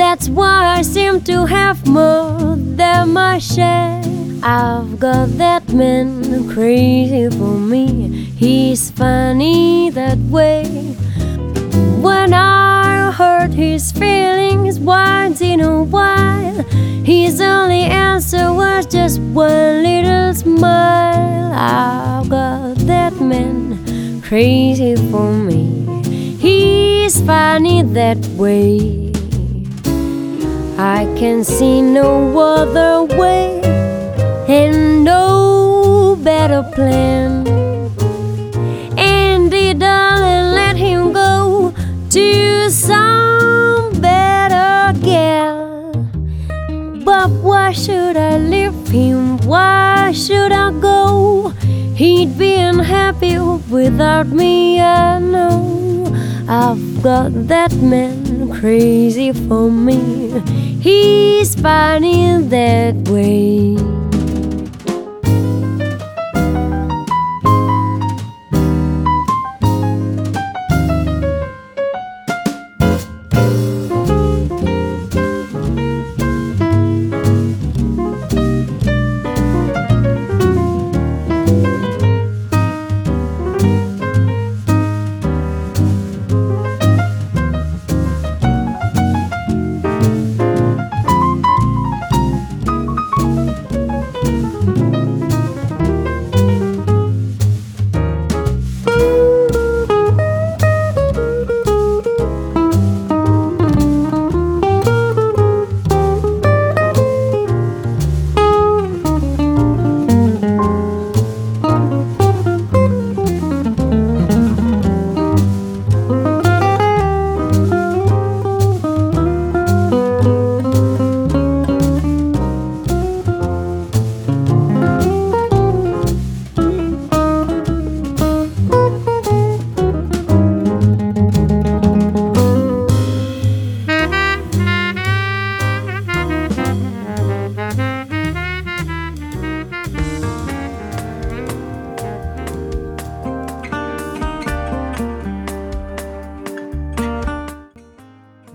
That's 0.02 0.30
why 0.30 0.78
I 0.78 0.82
seem 0.82 1.22
to 1.22 1.46
have 1.46 1.88
more 1.88 2.56
than 2.58 3.14
my 3.14 3.38
share. 3.38 4.02
I've 4.42 5.00
got 5.00 5.30
that 5.38 5.72
man 5.72 6.50
crazy 6.50 7.30
for 7.30 7.54
me. 7.60 8.10
He's 8.36 8.90
funny 8.90 9.92
that 9.92 10.18
way. 10.18 10.66
When 12.02 12.34
I 12.34 13.12
hurt 13.12 13.52
his 13.52 13.92
feelings 13.92 14.80
once 14.80 15.40
in 15.40 15.62
a 15.62 15.84
while, 15.84 16.64
his 17.04 17.40
only 17.40 17.84
answer 17.84 18.52
was 18.52 18.88
just 18.88 19.20
one 19.20 19.84
little 19.84 20.34
smile. 20.34 21.54
I've 21.54 22.28
got 22.28 22.76
that 22.88 23.22
man 23.22 24.20
crazy 24.24 24.96
for 25.12 25.32
me. 25.32 26.02
He's 26.40 27.22
funny 27.22 27.84
that 27.84 28.18
way. 28.36 29.11
I 30.82 31.06
can 31.16 31.44
see 31.44 31.80
no 31.80 32.40
other 32.40 33.04
way 33.16 33.62
and 34.48 35.04
no 35.04 36.18
better 36.24 36.64
plan. 36.74 37.46
Andy, 38.98 39.76
darling, 39.76 40.56
let 40.56 40.76
him 40.76 41.14
go 41.14 41.72
to 42.10 42.72
some 42.72 43.92
better 44.02 44.98
gal. 45.02 45.94
But 47.06 47.30
why 47.30 47.74
should 47.74 48.18
I 48.18 48.40
leave 48.40 48.88
him? 48.88 49.38
Why 49.46 50.12
should 50.14 50.52
I 50.52 50.72
go? 50.80 51.50
He'd 51.94 52.40
be 52.40 52.56
unhappy 52.56 53.38
without 53.70 54.30
me, 54.30 54.82
I 54.82 55.20
know. 55.20 56.12
I've 56.50 57.04
got 57.04 57.30
that 57.50 57.72
man 57.74 58.31
crazy 58.62 59.34
for 59.34 59.72
me. 59.72 60.40
He's 60.82 61.56
in 62.04 62.50
that 62.50 62.94
way. 63.10 63.91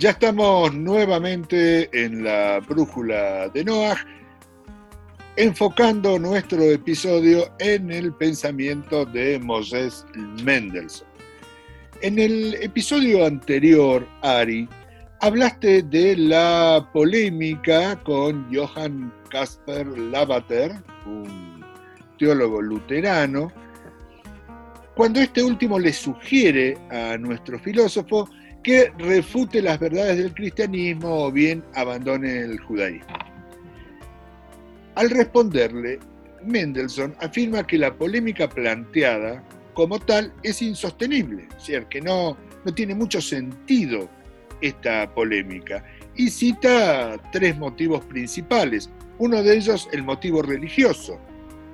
Ya 0.07 0.13
estamos 0.13 0.73
nuevamente 0.73 1.91
en 1.93 2.23
la 2.23 2.61
brújula 2.61 3.49
de 3.49 3.65
Noah, 3.65 3.97
enfocando 5.35 6.17
nuestro 6.17 6.63
episodio 6.63 7.51
en 7.59 7.91
el 7.91 8.13
pensamiento 8.13 9.05
de 9.05 9.41
Moses 9.41 10.07
Mendelssohn. 10.45 11.09
En 12.03 12.21
el 12.21 12.55
episodio 12.63 13.27
anterior, 13.27 14.07
Ari, 14.23 14.69
hablaste 15.23 15.83
de 15.83 16.17
la 16.17 16.89
polémica 16.93 18.01
con 18.05 18.47
Johann 18.55 19.13
Casper 19.29 19.89
Lavater, 19.89 20.71
un 21.05 21.65
teólogo 22.17 22.63
luterano, 22.63 23.51
cuando 24.95 25.19
este 25.19 25.43
último 25.43 25.81
le 25.81 25.93
sugiere 25.93 26.79
a 26.93 27.19
nuestro 27.19 27.59
filósofo 27.59 28.31
que 28.67 28.93
refute 28.99 29.63
las 29.63 29.79
verdades 29.79 30.19
del 30.19 30.35
cristianismo 30.35 31.27
o 31.27 31.31
bien 31.31 31.63
abandone 31.77 32.41
el 32.41 32.59
judaísmo. 32.59 33.17
Al 34.97 35.09
responderle, 35.09 36.01
Mendelssohn 36.43 37.15
afirma 37.21 37.65
que 37.65 37.79
la 37.79 37.95
polémica 37.95 38.49
planteada 38.49 39.41
como 39.73 40.01
tal 40.01 40.33
es 40.43 40.63
insostenible, 40.63 41.45
es 41.45 41.55
decir, 41.59 41.85
que 41.85 42.01
no, 42.01 42.37
no 42.65 42.75
tiene 42.75 42.97
mucho 42.97 43.21
sentido 43.21 44.09
esta 44.61 45.15
polémica 45.15 45.85
y 46.17 46.29
cita 46.29 47.19
tres 47.31 47.57
motivos 47.57 48.05
principales, 48.07 48.91
uno 49.19 49.45
de 49.45 49.59
ellos 49.59 49.89
el 49.93 50.03
motivo 50.03 50.43
religioso. 50.43 51.21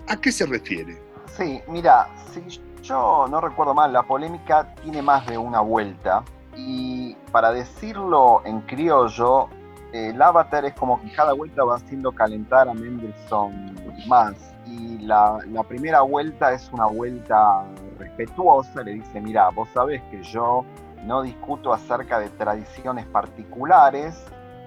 ¿A 0.08 0.20
qué 0.20 0.30
se 0.30 0.44
refiere? 0.44 1.00
Sí, 1.38 1.58
mira, 1.68 2.06
si 2.34 2.60
yo 2.82 3.26
no 3.30 3.40
recuerdo 3.40 3.72
mal, 3.72 3.94
la 3.94 4.02
polémica 4.02 4.74
tiene 4.82 5.00
más 5.00 5.26
de 5.26 5.38
una 5.38 5.62
vuelta 5.62 6.22
y 6.56 7.14
para 7.30 7.52
decirlo 7.52 8.42
en 8.44 8.60
criollo, 8.62 9.48
el 9.92 10.20
avatar 10.20 10.64
es 10.64 10.74
como 10.74 11.00
que 11.00 11.12
cada 11.12 11.32
vuelta 11.32 11.64
va 11.64 11.76
haciendo 11.76 12.12
calentar 12.12 12.68
a 12.68 12.74
Mendelssohn 12.74 13.74
más. 14.06 14.34
Y 14.66 14.98
la, 14.98 15.38
la, 15.50 15.62
primera 15.64 16.02
vuelta 16.02 16.52
es 16.52 16.70
una 16.72 16.86
vuelta 16.86 17.64
respetuosa, 17.98 18.82
le 18.82 18.94
dice, 18.94 19.20
mira, 19.20 19.50
vos 19.50 19.68
sabés 19.74 20.00
que 20.10 20.22
yo 20.22 20.64
no 21.04 21.22
discuto 21.22 21.72
acerca 21.72 22.18
de 22.20 22.28
tradiciones 22.30 23.06
particulares 23.06 24.24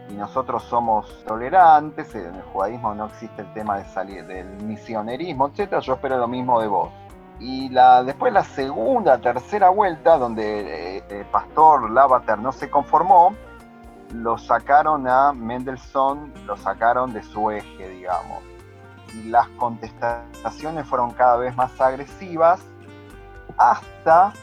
y 0.09 0.13
nosotros 0.13 0.63
somos 0.63 1.23
tolerantes, 1.25 2.13
en 2.13 2.35
el 2.35 2.41
judaísmo 2.43 2.93
no 2.93 3.05
existe 3.05 3.41
el 3.41 3.53
tema 3.53 3.77
de 3.77 3.85
salir 3.85 4.25
del 4.25 4.47
misionerismo, 4.63 5.51
etc. 5.55 5.79
Yo 5.79 5.93
espero 5.93 6.17
lo 6.17 6.27
mismo 6.27 6.61
de 6.61 6.67
vos. 6.67 6.89
Y 7.39 7.69
después 7.69 8.31
la 8.31 8.43
segunda, 8.43 9.19
tercera 9.19 9.69
vuelta, 9.69 10.17
donde 10.17 10.97
eh, 10.97 11.03
eh, 11.09 11.25
Pastor 11.31 11.91
Lavater 11.91 12.39
no 12.39 12.51
se 12.51 12.69
conformó, 12.69 13.35
lo 14.13 14.37
sacaron 14.37 15.07
a 15.07 15.33
Mendelssohn, 15.33 16.31
lo 16.45 16.55
sacaron 16.55 17.11
de 17.11 17.21
su 17.23 17.51
eje, 17.51 17.89
digamos. 17.89 18.41
Y 19.13 19.29
las 19.29 19.47
contestaciones 19.49 20.87
fueron 20.87 21.11
cada 21.11 21.37
vez 21.37 21.55
más 21.55 21.79
agresivas 21.81 22.61
hasta 23.57 24.33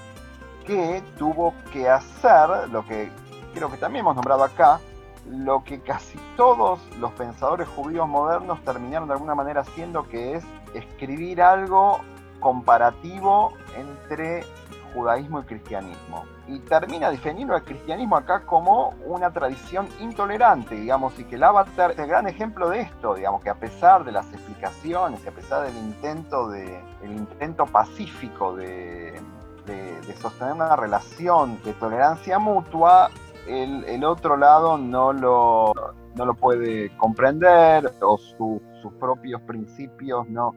que 0.66 1.02
tuvo 1.18 1.54
que 1.72 1.88
hacer 1.88 2.68
lo 2.70 2.86
que 2.86 3.10
creo 3.54 3.70
que 3.70 3.76
también 3.76 4.04
hemos 4.04 4.14
nombrado 4.14 4.44
acá, 4.44 4.80
lo 5.28 5.62
que 5.64 5.80
casi 5.80 6.18
todos 6.36 6.80
los 6.98 7.12
pensadores 7.12 7.68
judíos 7.68 8.08
modernos 8.08 8.60
terminaron 8.64 9.08
de 9.08 9.14
alguna 9.14 9.34
manera 9.34 9.60
haciendo, 9.60 10.08
que 10.08 10.36
es 10.36 10.44
escribir 10.74 11.42
algo 11.42 12.00
comparativo 12.42 13.54
entre 13.74 14.44
judaísmo 14.92 15.40
y 15.40 15.44
cristianismo. 15.44 16.24
Y 16.46 16.58
termina 16.60 17.10
definiendo 17.10 17.54
al 17.54 17.64
cristianismo 17.64 18.16
acá 18.16 18.44
como 18.44 18.94
una 19.06 19.32
tradición 19.32 19.88
intolerante, 20.00 20.74
digamos, 20.74 21.18
y 21.18 21.24
que 21.24 21.36
el 21.36 21.44
avatar 21.44 21.92
es 21.92 21.98
el 21.98 22.08
gran 22.08 22.28
ejemplo 22.28 22.68
de 22.68 22.80
esto, 22.82 23.14
digamos, 23.14 23.42
que 23.42 23.50
a 23.50 23.54
pesar 23.54 24.04
de 24.04 24.12
las 24.12 24.30
explicaciones, 24.32 25.26
a 25.26 25.30
pesar 25.30 25.64
del 25.64 25.76
intento, 25.76 26.48
de, 26.48 26.78
el 27.02 27.12
intento 27.12 27.64
pacífico 27.66 28.54
de, 28.54 29.18
de, 29.66 30.16
sostener 30.20 30.52
una 30.54 30.76
relación 30.76 31.60
de 31.62 31.72
tolerancia 31.72 32.38
mutua, 32.38 33.10
el, 33.48 33.84
el 33.84 34.04
otro 34.04 34.36
lado 34.36 34.76
no 34.76 35.12
lo, 35.12 35.72
no 36.14 36.26
lo 36.26 36.34
puede 36.34 36.94
comprender 36.96 37.92
o 38.00 38.18
sus 38.18 38.92
propios 39.00 39.40
principios 39.42 40.28
no, 40.28 40.54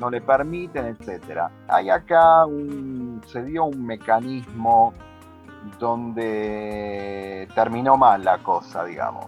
no 0.00 0.10
le 0.10 0.20
permiten, 0.20 0.86
etc. 0.86 1.42
Hay 1.68 1.90
acá 1.90 2.46
un, 2.46 3.22
se 3.26 3.42
dio 3.44 3.64
un 3.66 3.86
mecanismo 3.86 4.92
donde 5.78 7.46
terminó 7.54 7.96
mal 7.96 8.24
la 8.24 8.38
cosa, 8.38 8.84
digamos. 8.84 9.26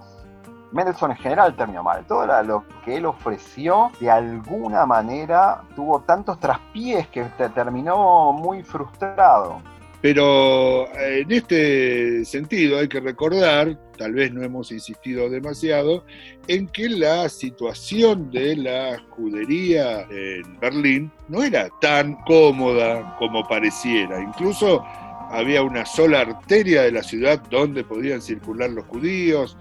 Mendelssohn 0.73 1.11
en 1.11 1.19
general 1.19 1.55
terminó 1.55 1.83
mal. 1.83 2.05
Todo 2.07 2.43
lo 2.43 2.65
que 2.85 2.97
él 2.97 3.05
ofreció, 3.05 3.91
de 4.01 4.11
alguna 4.11 4.87
manera, 4.87 5.63
tuvo 5.77 6.01
tantos 6.01 6.41
traspiés 6.41 7.07
que 7.09 7.25
terminó 7.55 8.33
muy 8.33 8.63
frustrado. 8.63 9.61
Pero 10.03 10.89
eh, 10.99 11.21
en 11.21 11.31
este 11.31 12.25
sentido 12.25 12.79
hay 12.79 12.89
que 12.89 12.99
recordar, 12.99 13.79
tal 13.97 14.15
vez 14.15 14.33
no 14.33 14.43
hemos 14.43 14.73
insistido 14.73 15.31
demasiado, 15.31 16.05
en 16.49 16.67
que 16.67 16.89
la 16.89 17.29
situación 17.29 18.29
de 18.33 18.57
la 18.57 18.99
judería 19.11 20.03
en 20.11 20.59
Berlín 20.59 21.13
no 21.29 21.45
era 21.45 21.69
tan 21.81 22.17
cómoda 22.27 23.17
como 23.21 23.47
pareciera. 23.47 24.21
Incluso 24.21 24.85
había 25.31 25.63
una 25.63 25.87
sola 25.87 26.23
arteria 26.23 26.83
de 26.83 26.93
la 26.93 27.03
ciudad 27.05 27.41
donde 27.49 27.85
podían 27.85 28.21
circular 28.21 28.71
los 28.71 28.85
judíos, 28.87 29.57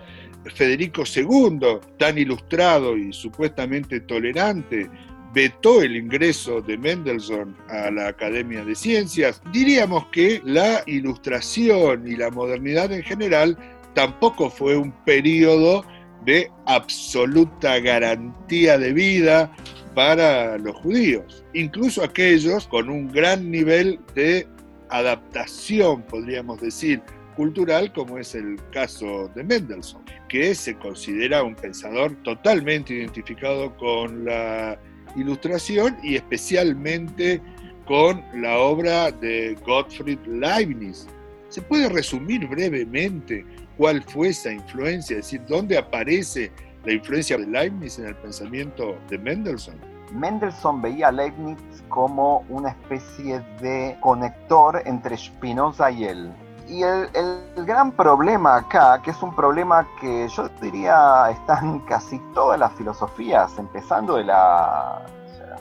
Federico 0.56 1.04
II, 1.06 1.60
tan 1.98 2.18
ilustrado 2.18 2.98
y 2.98 3.14
supuestamente 3.14 4.00
tolerante, 4.02 4.90
vetó 5.34 5.82
el 5.82 5.96
ingreso 5.96 6.62
de 6.62 6.78
Mendelssohn 6.78 7.56
a 7.70 7.90
la 7.92 8.08
Academia 8.10 8.64
de 8.66 8.76
Ciencias, 8.76 9.42
diríamos 9.52 10.08
que 10.08 10.42
la 10.44 10.84
ilustración 10.86 12.08
y 12.08 12.16
la 12.16 12.30
modernidad 12.30 12.92
en 12.92 13.04
general 13.04 13.58
tampoco 13.94 14.50
fue 14.50 14.76
un 14.78 14.92
periodo 15.06 15.86
de 16.26 16.52
absoluta 16.66 17.80
garantía 17.80 18.78
de 18.78 18.94
vida 18.94 19.52
para 19.96 20.58
los 20.58 20.76
judíos, 20.78 21.44
incluso 21.54 22.04
aquellos 22.04 22.68
con 22.68 22.90
un 22.90 23.12
gran 23.12 23.50
nivel 23.52 24.00
de 24.16 24.48
adaptación, 24.90 26.04
podríamos 26.04 26.62
decir, 26.62 27.02
cultural, 27.36 27.92
como 27.94 28.18
es 28.18 28.36
el 28.36 28.60
caso 28.72 29.30
de 29.36 29.44
Mendelssohn, 29.44 30.04
que 30.28 30.54
se 30.54 30.76
considera 30.76 31.44
un 31.44 31.56
pensador 31.56 32.16
totalmente 32.24 32.94
identificado 32.94 33.76
con 33.78 34.26
la 34.26 34.78
ilustración 35.16 35.98
y 36.04 36.16
especialmente 36.16 37.42
con 37.86 38.24
la 38.34 38.58
obra 38.58 39.12
de 39.12 39.58
Gottfried 39.66 40.20
Leibniz. 40.26 41.08
¿Se 41.50 41.62
puede 41.62 41.90
resumir 41.90 42.48
brevemente 42.48 43.46
cuál 43.78 44.02
fue 44.04 44.30
esa 44.30 44.52
influencia? 44.52 45.18
Es 45.18 45.26
decir, 45.26 45.42
¿dónde 45.48 45.78
aparece 45.78 46.52
la 46.86 46.94
influencia 46.94 47.38
de 47.38 47.48
Leibniz 47.48 48.00
en 48.00 48.06
el 48.06 48.16
pensamiento 48.16 48.96
de 49.10 49.18
Mendelssohn? 49.18 49.76
Mendelssohn 50.14 50.82
veía 50.82 51.10
a 51.10 51.12
Leibniz 51.12 51.58
como 51.90 52.46
una 52.50 52.70
especie 52.70 53.40
de 53.62 53.98
conector 54.02 54.82
entre 54.86 55.18
Spinoza 55.18 55.92
y 55.92 56.06
él. 56.06 56.32
Y 56.72 56.84
el, 56.84 57.10
el, 57.14 57.66
gran 57.66 57.92
problema 57.92 58.56
acá, 58.56 59.02
que 59.02 59.12
es 59.12 59.22
un 59.22 59.36
problema 59.36 59.86
que 60.00 60.30
yo 60.30 60.48
diría 60.62 61.30
está 61.30 61.60
en 61.60 61.80
casi 61.82 62.18
todas 62.34 62.58
las 62.58 62.72
filosofías, 62.72 63.60
empezando 63.60 64.16
de 64.16 64.24
la, 64.24 65.02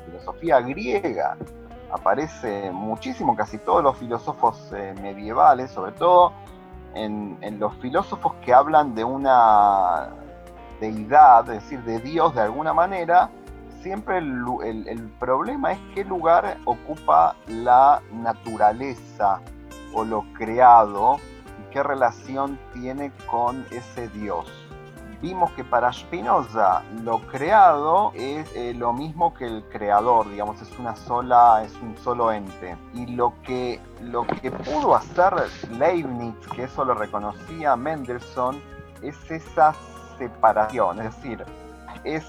filosofía 0.07 0.61
griega, 0.61 1.37
aparece 1.91 2.71
muchísimo, 2.71 3.35
casi 3.35 3.59
todos 3.59 3.83
los 3.83 3.97
filósofos 3.97 4.71
eh, 4.73 4.95
medievales, 5.03 5.73
sobre 5.73 5.91
todo 5.93 6.33
en, 6.95 7.41
los 7.59 7.75
filósofos 7.79 8.35
que 8.45 8.55
hablan 8.55 8.95
de 8.95 9.03
una 9.03 10.11
deidad, 10.79 11.41
es 11.51 11.65
decir, 11.65 11.83
de 11.83 11.99
Dios 11.99 12.37
de 12.37 12.43
alguna 12.43 12.73
manera, 12.73 13.31
siempre 13.83 14.19
el, 14.19 14.45
el 14.87 15.09
problema 15.19 15.73
es 15.73 15.81
qué 15.93 16.05
lugar 16.05 16.57
ocupa 16.67 17.35
la 17.49 18.01
naturaleza 18.13 19.41
o 19.93 20.05
lo 20.05 20.25
creado 20.35 21.19
y 21.61 21.73
qué 21.73 21.83
relación 21.83 22.59
tiene 22.73 23.13
con 23.27 23.65
ese 23.71 24.09
Dios. 24.09 24.47
Vimos 25.23 25.51
que 25.53 25.65
para 25.65 25.93
Spinoza 25.93 26.83
lo 27.03 27.21
creado 27.27 28.13
es 28.15 28.51
eh, 28.57 28.73
lo 28.73 28.95
mismo 28.95 29.35
que 29.35 29.47
el 29.47 29.63
creador, 29.65 30.31
digamos, 30.31 30.63
es 30.63 30.79
una 30.79 30.97
sola, 30.97 31.63
es 31.63 31.75
un 31.83 31.95
solo 31.99 32.33
ente. 32.33 32.75
Y 32.95 33.05
lo 33.07 33.35
que, 33.43 33.81
lo 34.01 34.27
que 34.27 34.51
pudo 34.51 34.95
hacer 34.95 35.35
Leibniz, 35.79 36.35
que 36.55 36.65
eso 36.65 36.87
lo 36.87 36.95
reconocía 36.95 37.77
Mendelssohn, 37.77 38.63
es 39.03 39.31
esa 39.31 39.75
separación, 40.17 41.01
es 41.01 41.15
decir, 41.15 41.45
es 42.05 42.25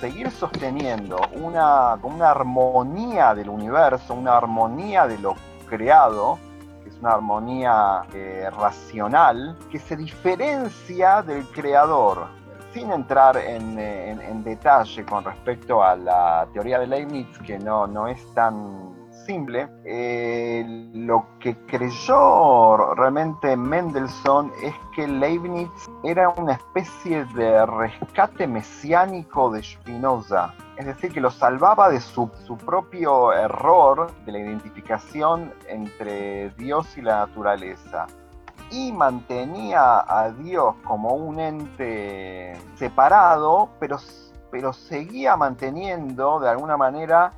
seguir 0.00 0.30
sosteniendo 0.30 1.18
una, 1.32 1.94
una 2.02 2.30
armonía 2.30 3.34
del 3.34 3.48
universo, 3.48 4.14
una 4.14 4.36
armonía 4.36 5.06
de 5.06 5.18
lo 5.18 5.34
creado, 5.64 6.38
que 6.82 6.90
es 6.90 6.96
una 7.00 7.12
armonía 7.12 8.02
eh, 8.12 8.48
racional, 8.56 9.56
que 9.70 9.78
se 9.78 9.96
diferencia 9.96 11.22
del 11.22 11.46
creador. 11.48 12.26
Sin 12.72 12.90
entrar 12.90 13.36
en, 13.36 13.78
en, 13.78 14.20
en, 14.20 14.42
detalle 14.42 15.04
con 15.04 15.24
respecto 15.24 15.82
a 15.82 15.94
la 15.94 16.48
teoría 16.52 16.80
de 16.80 16.88
Leibniz, 16.88 17.38
que 17.38 17.56
no, 17.56 17.86
no 17.86 18.08
es 18.08 18.34
tan 18.34 18.93
simple, 19.26 19.68
eh, 19.84 20.64
lo 20.94 21.26
que 21.40 21.56
creyó 21.66 22.94
realmente 22.94 23.56
Mendelssohn 23.56 24.52
es 24.62 24.74
que 24.94 25.06
Leibniz 25.06 25.70
era 26.02 26.28
una 26.30 26.52
especie 26.52 27.24
de 27.34 27.66
rescate 27.66 28.46
mesiánico 28.46 29.50
de 29.50 29.62
Spinoza 29.62 30.54
es 30.76 30.86
decir, 30.86 31.12
que 31.12 31.20
lo 31.20 31.30
salvaba 31.30 31.88
de 31.88 32.00
su, 32.00 32.30
su, 32.46 32.56
propio 32.56 33.32
error 33.32 34.10
de 34.24 34.32
la 34.32 34.38
identificación 34.38 35.52
entre 35.68 36.50
Dios 36.50 36.98
y 36.98 37.02
la 37.02 37.26
naturaleza 37.26 38.06
y 38.70 38.90
mantenía 38.92 40.00
a 40.00 40.30
Dios 40.30 40.74
como 40.84 41.14
un 41.14 41.38
ente 41.38 42.56
separado, 42.74 43.68
pero, 43.78 43.98
pero 44.50 44.72
seguía 44.72 45.36
manteniendo 45.36 46.40
de 46.40 46.48
alguna 46.48 46.76
manera 46.76 47.32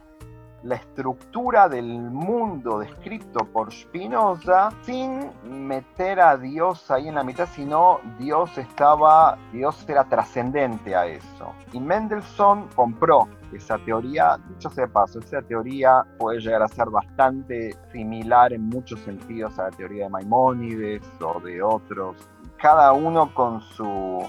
la 0.62 0.76
estructura 0.76 1.68
del 1.68 1.86
mundo 1.86 2.78
descrito 2.78 3.44
por 3.44 3.72
Spinoza 3.72 4.70
sin 4.82 5.30
meter 5.44 6.20
a 6.20 6.36
Dios 6.36 6.90
ahí 6.90 7.08
en 7.08 7.14
la 7.14 7.24
mitad, 7.24 7.48
sino 7.52 8.00
Dios 8.18 8.56
estaba, 8.58 9.38
Dios 9.52 9.84
era 9.88 10.04
trascendente 10.04 10.96
a 10.96 11.06
eso. 11.06 11.52
Y 11.72 11.80
Mendelssohn 11.80 12.68
compró 12.74 13.28
esa 13.52 13.78
teoría, 13.78 14.38
dicho 14.48 14.70
sea 14.70 14.86
de 14.86 14.92
paso, 14.92 15.20
esa 15.20 15.42
teoría 15.42 16.04
puede 16.18 16.40
llegar 16.40 16.62
a 16.62 16.68
ser 16.68 16.90
bastante 16.90 17.76
similar 17.92 18.52
en 18.52 18.68
muchos 18.68 19.00
sentidos 19.00 19.58
a 19.58 19.64
la 19.64 19.70
teoría 19.70 20.04
de 20.04 20.10
Maimónides 20.10 21.02
o 21.20 21.40
de 21.40 21.62
otros, 21.62 22.16
cada 22.58 22.92
uno 22.92 23.32
con 23.34 23.60
su 23.60 24.26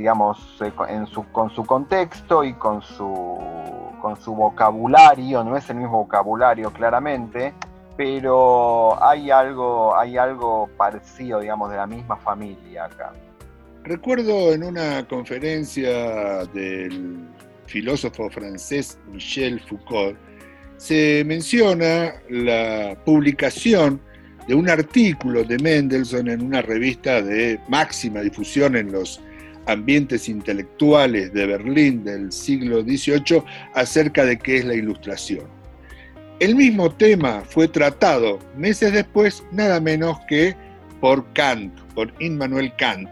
digamos, 0.00 0.38
eh, 0.62 0.72
en 0.88 1.06
su, 1.06 1.24
con 1.30 1.50
su 1.50 1.62
contexto 1.66 2.42
y 2.42 2.54
con 2.54 2.80
su, 2.80 3.38
con 4.00 4.18
su 4.18 4.34
vocabulario, 4.34 5.44
no 5.44 5.58
es 5.58 5.68
el 5.68 5.76
mismo 5.76 5.98
vocabulario 5.98 6.72
claramente, 6.72 7.52
pero 7.98 8.96
hay 9.04 9.30
algo, 9.30 9.94
hay 9.94 10.16
algo 10.16 10.70
parecido, 10.78 11.40
digamos, 11.40 11.70
de 11.70 11.76
la 11.76 11.86
misma 11.86 12.16
familia 12.16 12.86
acá. 12.86 13.12
Recuerdo 13.84 14.54
en 14.54 14.64
una 14.64 15.06
conferencia 15.06 16.46
del 16.46 17.28
filósofo 17.66 18.30
francés 18.30 18.98
Michel 19.12 19.60
Foucault, 19.60 20.16
se 20.78 21.22
menciona 21.26 22.14
la 22.30 22.96
publicación 23.04 24.00
de 24.48 24.54
un 24.54 24.70
artículo 24.70 25.44
de 25.44 25.58
Mendelssohn 25.58 26.26
en 26.30 26.40
una 26.40 26.62
revista 26.62 27.20
de 27.20 27.60
máxima 27.68 28.22
difusión 28.22 28.76
en 28.76 28.92
los 28.92 29.20
ambientes 29.70 30.28
intelectuales 30.28 31.32
de 31.32 31.46
Berlín 31.46 32.04
del 32.04 32.32
siglo 32.32 32.82
XVIII 32.82 33.42
acerca 33.74 34.24
de 34.24 34.38
qué 34.38 34.58
es 34.58 34.64
la 34.64 34.74
ilustración. 34.74 35.44
El 36.40 36.56
mismo 36.56 36.90
tema 36.90 37.42
fue 37.46 37.68
tratado 37.68 38.38
meses 38.56 38.92
después, 38.92 39.44
nada 39.52 39.78
menos 39.78 40.18
que 40.28 40.56
por 41.00 41.30
Kant, 41.34 41.78
por 41.94 42.12
Immanuel 42.18 42.74
Kant. 42.76 43.08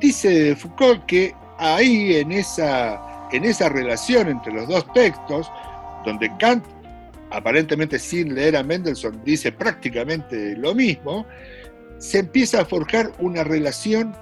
Dice 0.00 0.56
Foucault 0.56 1.04
que 1.06 1.34
ahí 1.58 2.16
en 2.16 2.32
esa, 2.32 3.28
en 3.32 3.44
esa 3.44 3.68
relación 3.68 4.28
entre 4.28 4.52
los 4.52 4.68
dos 4.68 4.90
textos, 4.94 5.50
donde 6.04 6.30
Kant, 6.38 6.64
aparentemente 7.30 7.98
sin 7.98 8.34
leer 8.34 8.56
a 8.56 8.62
Mendelssohn, 8.62 9.22
dice 9.24 9.52
prácticamente 9.52 10.56
lo 10.56 10.74
mismo, 10.74 11.26
se 11.98 12.20
empieza 12.20 12.62
a 12.62 12.64
forjar 12.64 13.12
una 13.18 13.44
relación 13.44 14.14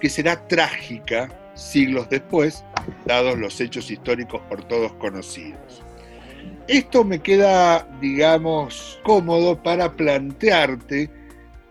que 0.00 0.08
será 0.08 0.46
trágica 0.48 1.28
siglos 1.54 2.08
después, 2.08 2.64
dados 3.04 3.38
los 3.38 3.60
hechos 3.60 3.90
históricos 3.90 4.40
por 4.48 4.64
todos 4.64 4.92
conocidos. 4.94 5.82
Esto 6.68 7.04
me 7.04 7.20
queda, 7.20 7.86
digamos, 8.00 9.00
cómodo 9.02 9.62
para 9.62 9.92
plantearte 9.92 11.10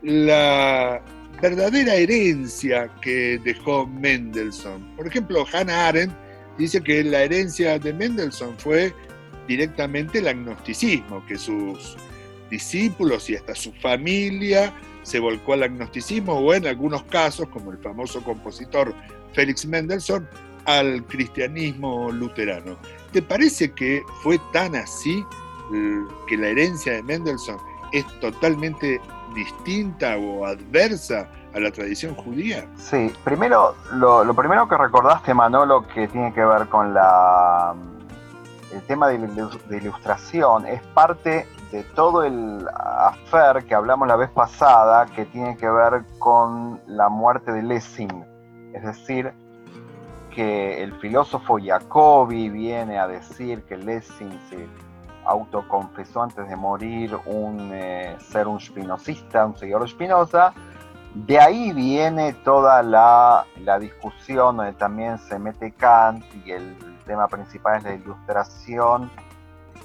la 0.04 1.02
verdadera 1.42 1.96
herencia 1.96 2.90
que 3.02 3.40
dejó 3.44 3.88
Mendelssohn. 3.88 4.96
Por 4.96 5.08
ejemplo, 5.08 5.46
Hannah 5.52 5.88
Arendt 5.88 6.14
dice 6.58 6.82
que 6.82 7.04
la 7.04 7.24
herencia 7.24 7.80
de 7.80 7.94
Mendelssohn 7.94 8.58
fue 8.60 8.94
directamente 9.48 10.20
el 10.20 10.28
agnosticismo, 10.28 11.26
que 11.26 11.38
sus 11.38 11.98
discípulos 12.50 13.30
y 13.30 13.36
hasta 13.36 13.56
su 13.56 13.72
familia 13.74 14.74
se 15.04 15.20
volcó 15.20 15.54
al 15.54 15.64
agnosticismo 15.64 16.34
o 16.34 16.54
en 16.54 16.68
algunos 16.68 17.04
casos, 17.04 17.48
como 17.50 17.72
el 17.72 17.78
famoso 17.80 18.24
compositor 18.24 18.94
Félix 19.34 19.66
Mendelssohn, 19.66 20.28
al 20.66 21.04
cristianismo 21.06 22.12
luterano. 22.12 22.78
¿Te 23.12 23.22
parece 23.22 23.72
que 23.72 24.04
fue 24.22 24.40
tan 24.54 24.76
así 24.76 25.26
que 26.28 26.38
la 26.38 26.48
herencia 26.48 26.94
de 26.94 27.04
Mendelssohn 27.04 27.58
es 27.92 28.06
totalmente 28.20 29.02
distinta 29.34 30.18
o 30.18 30.46
adversa 30.46 31.30
a 31.56 31.60
la 31.60 31.72
tradición 31.72 32.14
judía? 32.16 32.68
Sí, 32.78 33.12
primero, 33.24 33.76
lo, 33.94 34.34
primero 34.36 34.68
que 34.68 34.78
recordaste, 34.78 35.34
Manolo, 35.34 35.88
que 35.88 36.08
tiene 36.08 36.34
que 36.34 36.44
ver 36.44 36.68
con 36.68 36.94
la 36.94 37.76
el 38.72 38.82
tema 38.84 39.08
de 39.08 39.78
ilustración, 39.78 40.68
es 40.68 40.80
parte 40.94 41.48
de 41.72 41.84
todo 41.96 42.24
el 42.24 42.68
affair 42.74 43.66
que 43.66 43.76
hablamos 43.76 44.08
la 44.08 44.16
vez 44.16 44.30
pasada, 44.30 45.06
que 45.06 45.26
tiene 45.26 45.56
que 45.58 45.70
ver 45.70 46.04
con 46.18 46.82
la 46.88 47.10
muerte 47.10 47.52
de 47.52 47.62
Lessing. 47.62 48.26
Es 48.74 48.84
decir, 48.84 49.34
que 50.34 50.82
el 50.82 50.94
filósofo 51.00 51.58
Jacobi 51.64 52.50
viene 52.50 52.98
a 52.98 53.08
decir 53.08 53.64
que 53.64 53.78
Lessing 53.78 54.40
se 54.50 54.68
autoconfesó 55.26 56.24
antes 56.24 56.48
de 56.48 56.56
morir 56.56 57.16
un 57.26 57.70
eh, 57.72 58.16
ser 58.20 58.48
un 58.48 58.60
spinosista, 58.60 59.46
un 59.46 59.56
seguidor 59.56 59.84
de 59.84 59.90
Spinoza, 59.90 60.54
de 61.14 61.40
ahí 61.40 61.74
viene 61.74 62.34
toda 62.34 62.84
la, 62.84 63.46
la, 63.64 63.80
discusión 63.80 64.58
donde 64.58 64.74
también 64.74 65.18
se 65.18 65.40
mete 65.40 65.72
Kant 65.72 66.24
y 66.46 66.52
el 66.52 66.76
tema 67.06 67.28
principal 67.28 67.78
es 67.78 67.84
la 67.84 67.94
ilustración, 67.96 69.12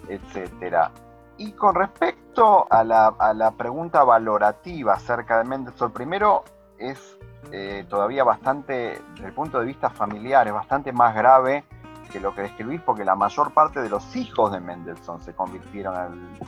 etc. 0.08 0.90
Y 1.36 1.52
con 1.52 1.74
respecto 1.74 2.66
a 2.70 2.84
la, 2.84 3.08
a 3.18 3.34
la 3.34 3.50
pregunta 3.52 4.04
valorativa 4.04 4.94
acerca 4.94 5.38
de 5.38 5.44
Mendelssohn, 5.44 5.92
primero 5.92 6.44
es 6.78 7.18
eh, 7.52 7.84
todavía 7.88 8.24
bastante, 8.24 9.02
desde 9.14 9.26
el 9.26 9.32
punto 9.32 9.58
de 9.58 9.66
vista 9.66 9.90
familiar, 9.90 10.46
es 10.46 10.54
bastante 10.54 10.92
más 10.92 11.14
grave 11.14 11.64
que 12.12 12.20
lo 12.20 12.34
que 12.34 12.42
describís, 12.42 12.80
porque 12.80 13.04
la 13.04 13.16
mayor 13.16 13.52
parte 13.52 13.82
de 13.82 13.88
los 13.88 14.14
hijos 14.14 14.52
de 14.52 14.60
Mendelssohn 14.60 15.20
se 15.20 15.34
convirtieron 15.34 15.96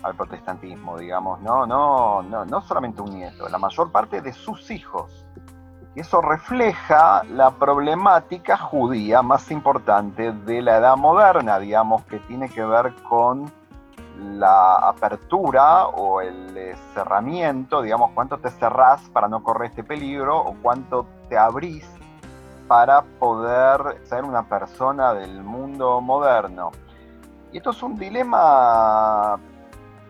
al, 0.02 0.14
protestantismo, 0.14 0.96
digamos, 0.98 1.40
¿no? 1.40 1.66
No, 1.66 2.22
no, 2.22 2.44
no 2.44 2.60
solamente 2.62 3.02
un 3.02 3.10
nieto, 3.10 3.48
la 3.48 3.58
mayor 3.58 3.90
parte 3.90 4.20
de 4.20 4.32
sus 4.32 4.70
hijos. 4.70 5.26
Y 5.96 6.00
eso 6.00 6.20
refleja 6.20 7.24
la 7.24 7.50
problemática 7.50 8.56
judía 8.56 9.22
más 9.22 9.50
importante 9.50 10.30
de 10.30 10.62
la 10.62 10.76
edad 10.76 10.96
moderna, 10.96 11.58
digamos, 11.58 12.04
que 12.04 12.18
tiene 12.20 12.48
que 12.48 12.64
ver 12.64 12.94
con 13.08 13.50
la 14.18 14.76
apertura 14.76 15.86
o 15.86 16.20
el 16.20 16.56
eh, 16.56 16.74
cerramiento, 16.94 17.82
digamos, 17.82 18.12
cuánto 18.12 18.38
te 18.38 18.50
cerrás 18.50 19.02
para 19.10 19.28
no 19.28 19.42
correr 19.42 19.70
este 19.70 19.84
peligro 19.84 20.38
o 20.38 20.54
cuánto 20.62 21.06
te 21.28 21.36
abrís 21.36 21.86
para 22.66 23.02
poder 23.02 24.00
ser 24.04 24.24
una 24.24 24.48
persona 24.48 25.14
del 25.14 25.42
mundo 25.42 26.00
moderno. 26.00 26.72
Y 27.52 27.58
esto 27.58 27.70
es 27.70 27.82
un 27.82 27.96
dilema 27.96 29.38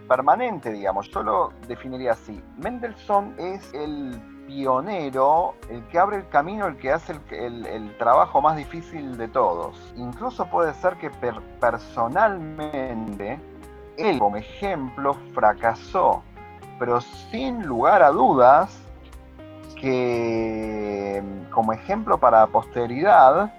permanente, 0.08 0.72
digamos. 0.72 1.10
Yo 1.10 1.22
lo 1.22 1.52
definiría 1.68 2.12
así. 2.12 2.42
Mendelssohn 2.56 3.34
es 3.38 3.72
el 3.74 4.20
pionero, 4.46 5.54
el 5.68 5.84
que 5.88 5.98
abre 5.98 6.18
el 6.18 6.28
camino, 6.28 6.66
el 6.66 6.76
que 6.76 6.92
hace 6.92 7.18
el, 7.30 7.94
trabajo 7.98 8.40
más 8.40 8.56
difícil 8.56 9.16
de 9.16 9.28
todos. 9.28 9.92
Incluso 9.96 10.46
puede 10.46 10.72
ser 10.74 10.96
que 10.96 11.10
personalmente 11.60 13.38
él 13.96 14.18
como 14.18 14.36
ejemplo 14.36 15.16
fracasó, 15.34 16.22
pero 16.78 17.00
sin 17.00 17.66
lugar 17.66 18.02
a 18.02 18.10
dudas 18.10 18.78
que 19.80 21.22
como 21.50 21.72
ejemplo 21.72 22.18
para 22.18 22.40
la 22.40 22.46
posteridad, 22.46 23.52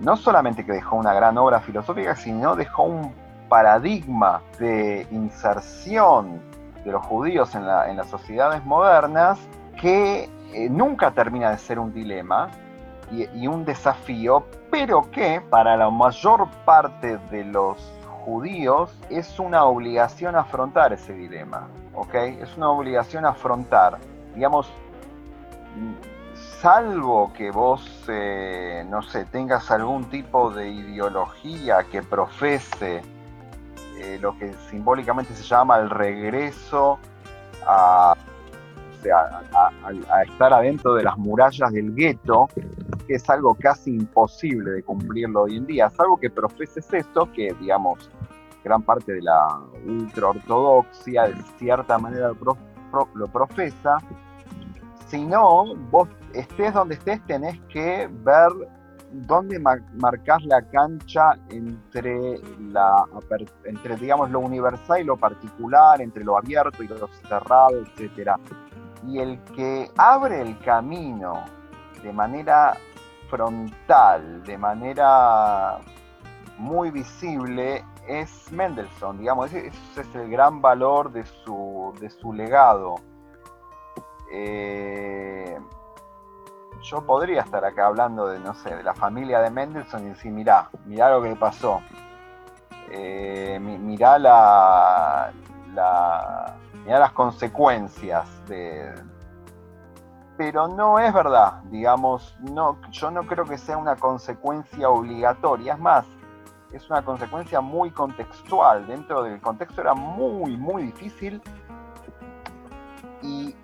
no 0.00 0.16
solamente 0.16 0.64
que 0.64 0.72
dejó 0.72 0.96
una 0.96 1.14
gran 1.14 1.38
obra 1.38 1.60
filosófica, 1.60 2.16
sino 2.16 2.56
dejó 2.56 2.84
un 2.84 3.12
paradigma 3.48 4.42
de 4.58 5.06
inserción 5.10 6.40
de 6.84 6.92
los 6.92 7.04
judíos 7.04 7.54
en, 7.54 7.66
las 7.66 8.08
sociedades 8.08 8.64
modernas 8.64 9.38
que 9.80 10.28
eh, 10.52 10.68
nunca 10.70 11.10
termina 11.10 11.50
de 11.50 11.58
ser 11.58 11.78
un 11.78 11.92
dilema 11.92 12.48
y, 13.10 13.46
un 13.46 13.64
desafío, 13.64 14.44
pero 14.70 15.08
que 15.12 15.40
para 15.40 15.76
la 15.76 15.90
mayor 15.90 16.48
parte 16.64 17.18
de 17.30 17.44
los 17.44 17.78
es 19.08 19.38
una 19.38 19.64
obligación 19.64 20.34
afrontar 20.34 20.92
ese 20.92 21.12
dilema, 21.12 21.68
¿ok? 21.94 22.14
Es 22.14 22.56
una 22.56 22.70
obligación 22.70 23.24
afrontar, 23.24 23.98
digamos, 24.34 24.68
salvo 26.60 27.32
que 27.32 27.50
vos, 27.50 28.04
eh, 28.08 28.84
no 28.88 29.02
sé, 29.02 29.26
tengas 29.26 29.70
algún 29.70 30.04
tipo 30.10 30.50
de 30.50 30.68
ideología 30.68 31.84
que 31.90 32.02
profese 32.02 33.02
eh, 33.98 34.18
lo 34.20 34.36
que 34.38 34.52
simbólicamente 34.70 35.32
se 35.34 35.44
llama 35.44 35.78
el 35.78 35.88
regreso 35.88 36.98
a, 37.66 38.14
a, 39.04 40.22
estar 40.22 40.52
adentro 40.52 40.94
de 40.94 41.04
las 41.04 41.16
murallas 41.16 41.72
del 41.72 41.94
gueto, 41.94 42.48
que 43.06 43.14
es 43.14 43.30
algo 43.30 43.54
casi 43.54 43.90
imposible 43.90 44.70
de 44.72 44.82
cumplirlo 44.82 45.42
hoy 45.42 45.56
en 45.56 45.66
día, 45.66 45.90
salvo 45.90 46.16
que 46.16 46.30
profeses 46.30 46.92
esto, 46.92 47.30
que 47.32 47.54
digamos, 47.60 48.10
gran 48.64 48.82
parte 48.82 49.12
de 49.12 49.22
la 49.22 49.60
ultraortodoxia 49.86 51.28
de 51.28 51.42
cierta 51.58 51.98
manera 51.98 52.32
lo, 53.14 53.26
profesa, 53.28 53.98
si 55.06 55.24
no, 55.24 55.74
vos 55.90 56.08
estés 56.32 56.74
donde 56.74 56.96
estés, 56.96 57.24
tenés 57.26 57.60
que 57.68 58.08
ver 58.24 58.50
dónde 59.12 59.58
marcas 59.58 60.44
la 60.44 60.62
cancha 60.62 61.38
entre, 61.50 62.40
la, 62.70 63.04
entre, 63.64 63.96
digamos, 63.96 64.30
lo 64.30 64.40
universal 64.40 65.00
y 65.00 65.04
lo 65.04 65.16
particular, 65.16 66.00
entre 66.00 66.24
lo 66.24 66.36
abierto 66.36 66.82
y 66.82 66.88
lo 66.88 67.08
cerrado, 67.28 67.82
etc. 67.82 68.32
Y 69.06 69.20
el 69.20 69.38
que 69.54 69.88
abre 69.96 70.42
el 70.42 70.58
camino 70.58 71.44
de 72.02 72.12
manera 72.12 72.76
frontal, 73.28 74.42
de 74.44 74.58
manera 74.58 75.78
muy 76.58 76.90
visible, 76.90 77.84
es 78.06 78.50
Mendelssohn, 78.52 79.18
digamos, 79.18 79.52
ese, 79.52 79.68
es 79.68 80.14
el 80.14 80.30
gran 80.30 80.62
valor 80.62 81.12
de 81.12 81.24
su, 81.26 81.92
de 82.00 82.08
su 82.08 82.32
legado. 82.32 82.96
Eh, 84.32 85.58
yo 86.82 87.04
podría 87.04 87.42
estar 87.42 87.64
acá 87.64 87.86
hablando 87.86 88.28
de, 88.28 88.38
no 88.38 88.54
sé, 88.54 88.74
de 88.74 88.82
la 88.82 88.94
familia 88.94 89.40
de 89.40 89.50
Mendelssohn 89.50 90.06
y 90.06 90.10
decir, 90.10 90.32
mirá, 90.32 90.70
mirá 90.84 91.10
lo 91.10 91.22
que 91.22 91.30
le 91.30 91.36
pasó. 91.36 91.80
Eh, 92.90 93.58
mirá 93.60 94.18
la, 94.18 95.32
mirá 95.64 96.98
las 97.00 97.12
consecuencias 97.12 98.46
de, 98.46 98.94
pero 100.36 100.68
no 100.68 100.98
es 100.98 101.12
verdad, 101.12 101.62
digamos, 101.64 102.36
no, 102.40 102.78
yo 102.90 103.10
no 103.10 103.26
creo 103.26 103.44
que 103.44 103.58
sea 103.58 103.76
una 103.76 103.96
consecuencia 103.96 104.88
obligatoria, 104.88 105.74
es 105.74 105.78
más, 105.78 106.06
es 106.72 106.88
una 106.90 107.02
consecuencia 107.02 107.60
muy 107.60 107.90
contextual, 107.90 108.86
dentro 108.86 109.22
del 109.22 109.40
contexto 109.40 109.80
era 109.80 109.94
muy, 109.94 110.56
muy 110.56 110.84
difícil 110.84 111.40
y 113.22 113.54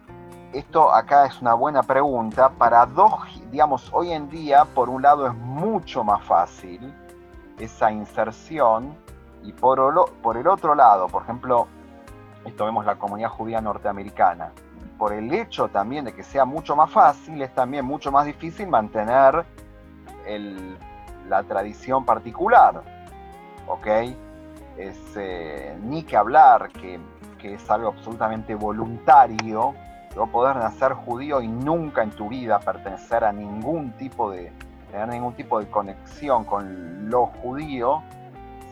esto 0.52 0.92
acá 0.92 1.26
es 1.26 1.40
una 1.40 1.54
buena 1.54 1.82
pregunta. 1.82 2.50
Para 2.50 2.84
dos, 2.84 3.20
digamos, 3.50 3.88
hoy 3.92 4.12
en 4.12 4.28
día, 4.28 4.64
por 4.66 4.88
un 4.88 5.02
lado 5.02 5.26
es 5.26 5.34
mucho 5.34 6.04
más 6.04 6.22
fácil 6.24 6.94
esa 7.58 7.90
inserción 7.90 8.94
y 9.42 9.52
por, 9.52 10.10
por 10.20 10.36
el 10.36 10.46
otro 10.46 10.74
lado, 10.74 11.08
por 11.08 11.22
ejemplo, 11.22 11.68
esto 12.44 12.64
vemos 12.64 12.84
la 12.84 12.96
comunidad 12.96 13.30
judía 13.30 13.60
norteamericana. 13.60 14.52
Por 14.98 15.12
el 15.12 15.32
hecho 15.32 15.68
también 15.68 16.04
de 16.04 16.14
que 16.14 16.22
sea 16.22 16.44
mucho 16.44 16.76
más 16.76 16.90
fácil, 16.90 17.40
es 17.42 17.54
también 17.54 17.84
mucho 17.84 18.12
más 18.12 18.26
difícil 18.26 18.68
mantener 18.68 19.44
la 21.28 21.42
tradición 21.44 22.04
particular. 22.04 22.82
¿Ok? 23.66 23.86
Es, 24.76 24.98
eh, 25.16 25.76
ni 25.82 26.02
que 26.02 26.16
hablar 26.16 26.68
que, 26.70 26.98
que 27.38 27.54
es 27.54 27.70
algo 27.70 27.88
absolutamente 27.88 28.54
voluntario 28.54 29.74
no 30.16 30.26
poder 30.26 30.56
nacer 30.56 30.92
judío 30.92 31.40
y 31.40 31.48
nunca 31.48 32.02
en 32.02 32.10
tu 32.10 32.28
vida 32.28 32.60
pertenecer 32.60 33.24
a 33.24 33.32
ningún 33.32 33.92
tipo 33.92 34.30
de, 34.30 34.52
tener 34.90 35.08
ningún 35.08 35.34
tipo 35.34 35.58
de 35.58 35.70
conexión 35.70 36.44
con 36.44 37.08
lo 37.08 37.26
judío, 37.26 38.02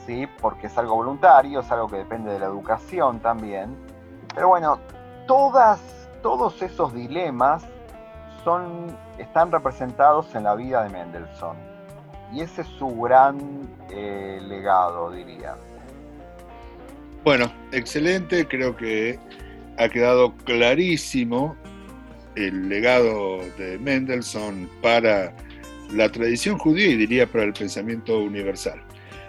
¿sí? 0.06 0.28
porque 0.40 0.66
es 0.66 0.78
algo 0.78 0.96
voluntario, 0.96 1.60
es 1.60 1.72
algo 1.72 1.88
que 1.88 1.96
depende 1.96 2.32
de 2.32 2.38
la 2.38 2.46
educación 2.46 3.20
también. 3.20 3.74
Pero 4.34 4.48
bueno, 4.48 4.78
todas, 5.26 5.80
todos 6.22 6.60
esos 6.62 6.94
dilemas 6.94 7.64
están 9.18 9.52
representados 9.52 10.34
en 10.34 10.44
la 10.44 10.54
vida 10.54 10.82
de 10.84 10.90
Mendelssohn. 10.90 11.56
Y 12.32 12.40
ese 12.40 12.62
es 12.62 12.68
su 12.78 12.88
gran 13.00 13.68
eh, 13.90 14.40
legado, 14.42 15.10
diría. 15.10 15.56
Bueno, 17.24 17.52
excelente, 17.72 18.46
creo 18.46 18.74
que 18.76 19.18
ha 19.78 19.88
quedado 19.88 20.32
clarísimo 20.44 21.56
el 22.36 22.68
legado 22.68 23.38
de 23.58 23.78
Mendelssohn 23.78 24.70
para 24.80 25.34
la 25.92 26.10
tradición 26.10 26.56
judía 26.56 26.88
y 26.88 26.96
diría 26.96 27.26
para 27.26 27.44
el 27.44 27.52
pensamiento 27.52 28.18
universal. 28.18 28.80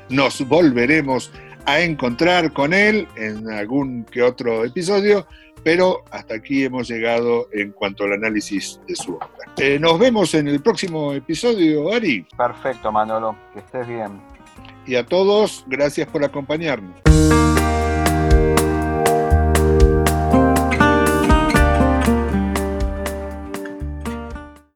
Nos 0.09 0.47
volveremos 0.47 1.31
a 1.65 1.81
encontrar 1.81 2.53
con 2.53 2.73
él 2.73 3.07
en 3.15 3.49
algún 3.49 4.03
que 4.05 4.21
otro 4.21 4.63
episodio, 4.63 5.27
pero 5.63 6.03
hasta 6.11 6.35
aquí 6.35 6.63
hemos 6.63 6.87
llegado 6.87 7.47
en 7.51 7.71
cuanto 7.71 8.03
al 8.03 8.13
análisis 8.13 8.79
de 8.87 8.95
su 8.95 9.15
obra. 9.15 9.27
Eh, 9.57 9.77
nos 9.79 9.99
vemos 9.99 10.33
en 10.33 10.47
el 10.47 10.61
próximo 10.61 11.13
episodio, 11.13 11.93
Ari. 11.93 12.25
Perfecto, 12.37 12.91
Manolo, 12.91 13.35
que 13.53 13.59
estés 13.59 13.87
bien. 13.87 14.21
Y 14.85 14.95
a 14.95 15.05
todos, 15.05 15.63
gracias 15.67 16.07
por 16.07 16.23
acompañarnos. 16.23 16.95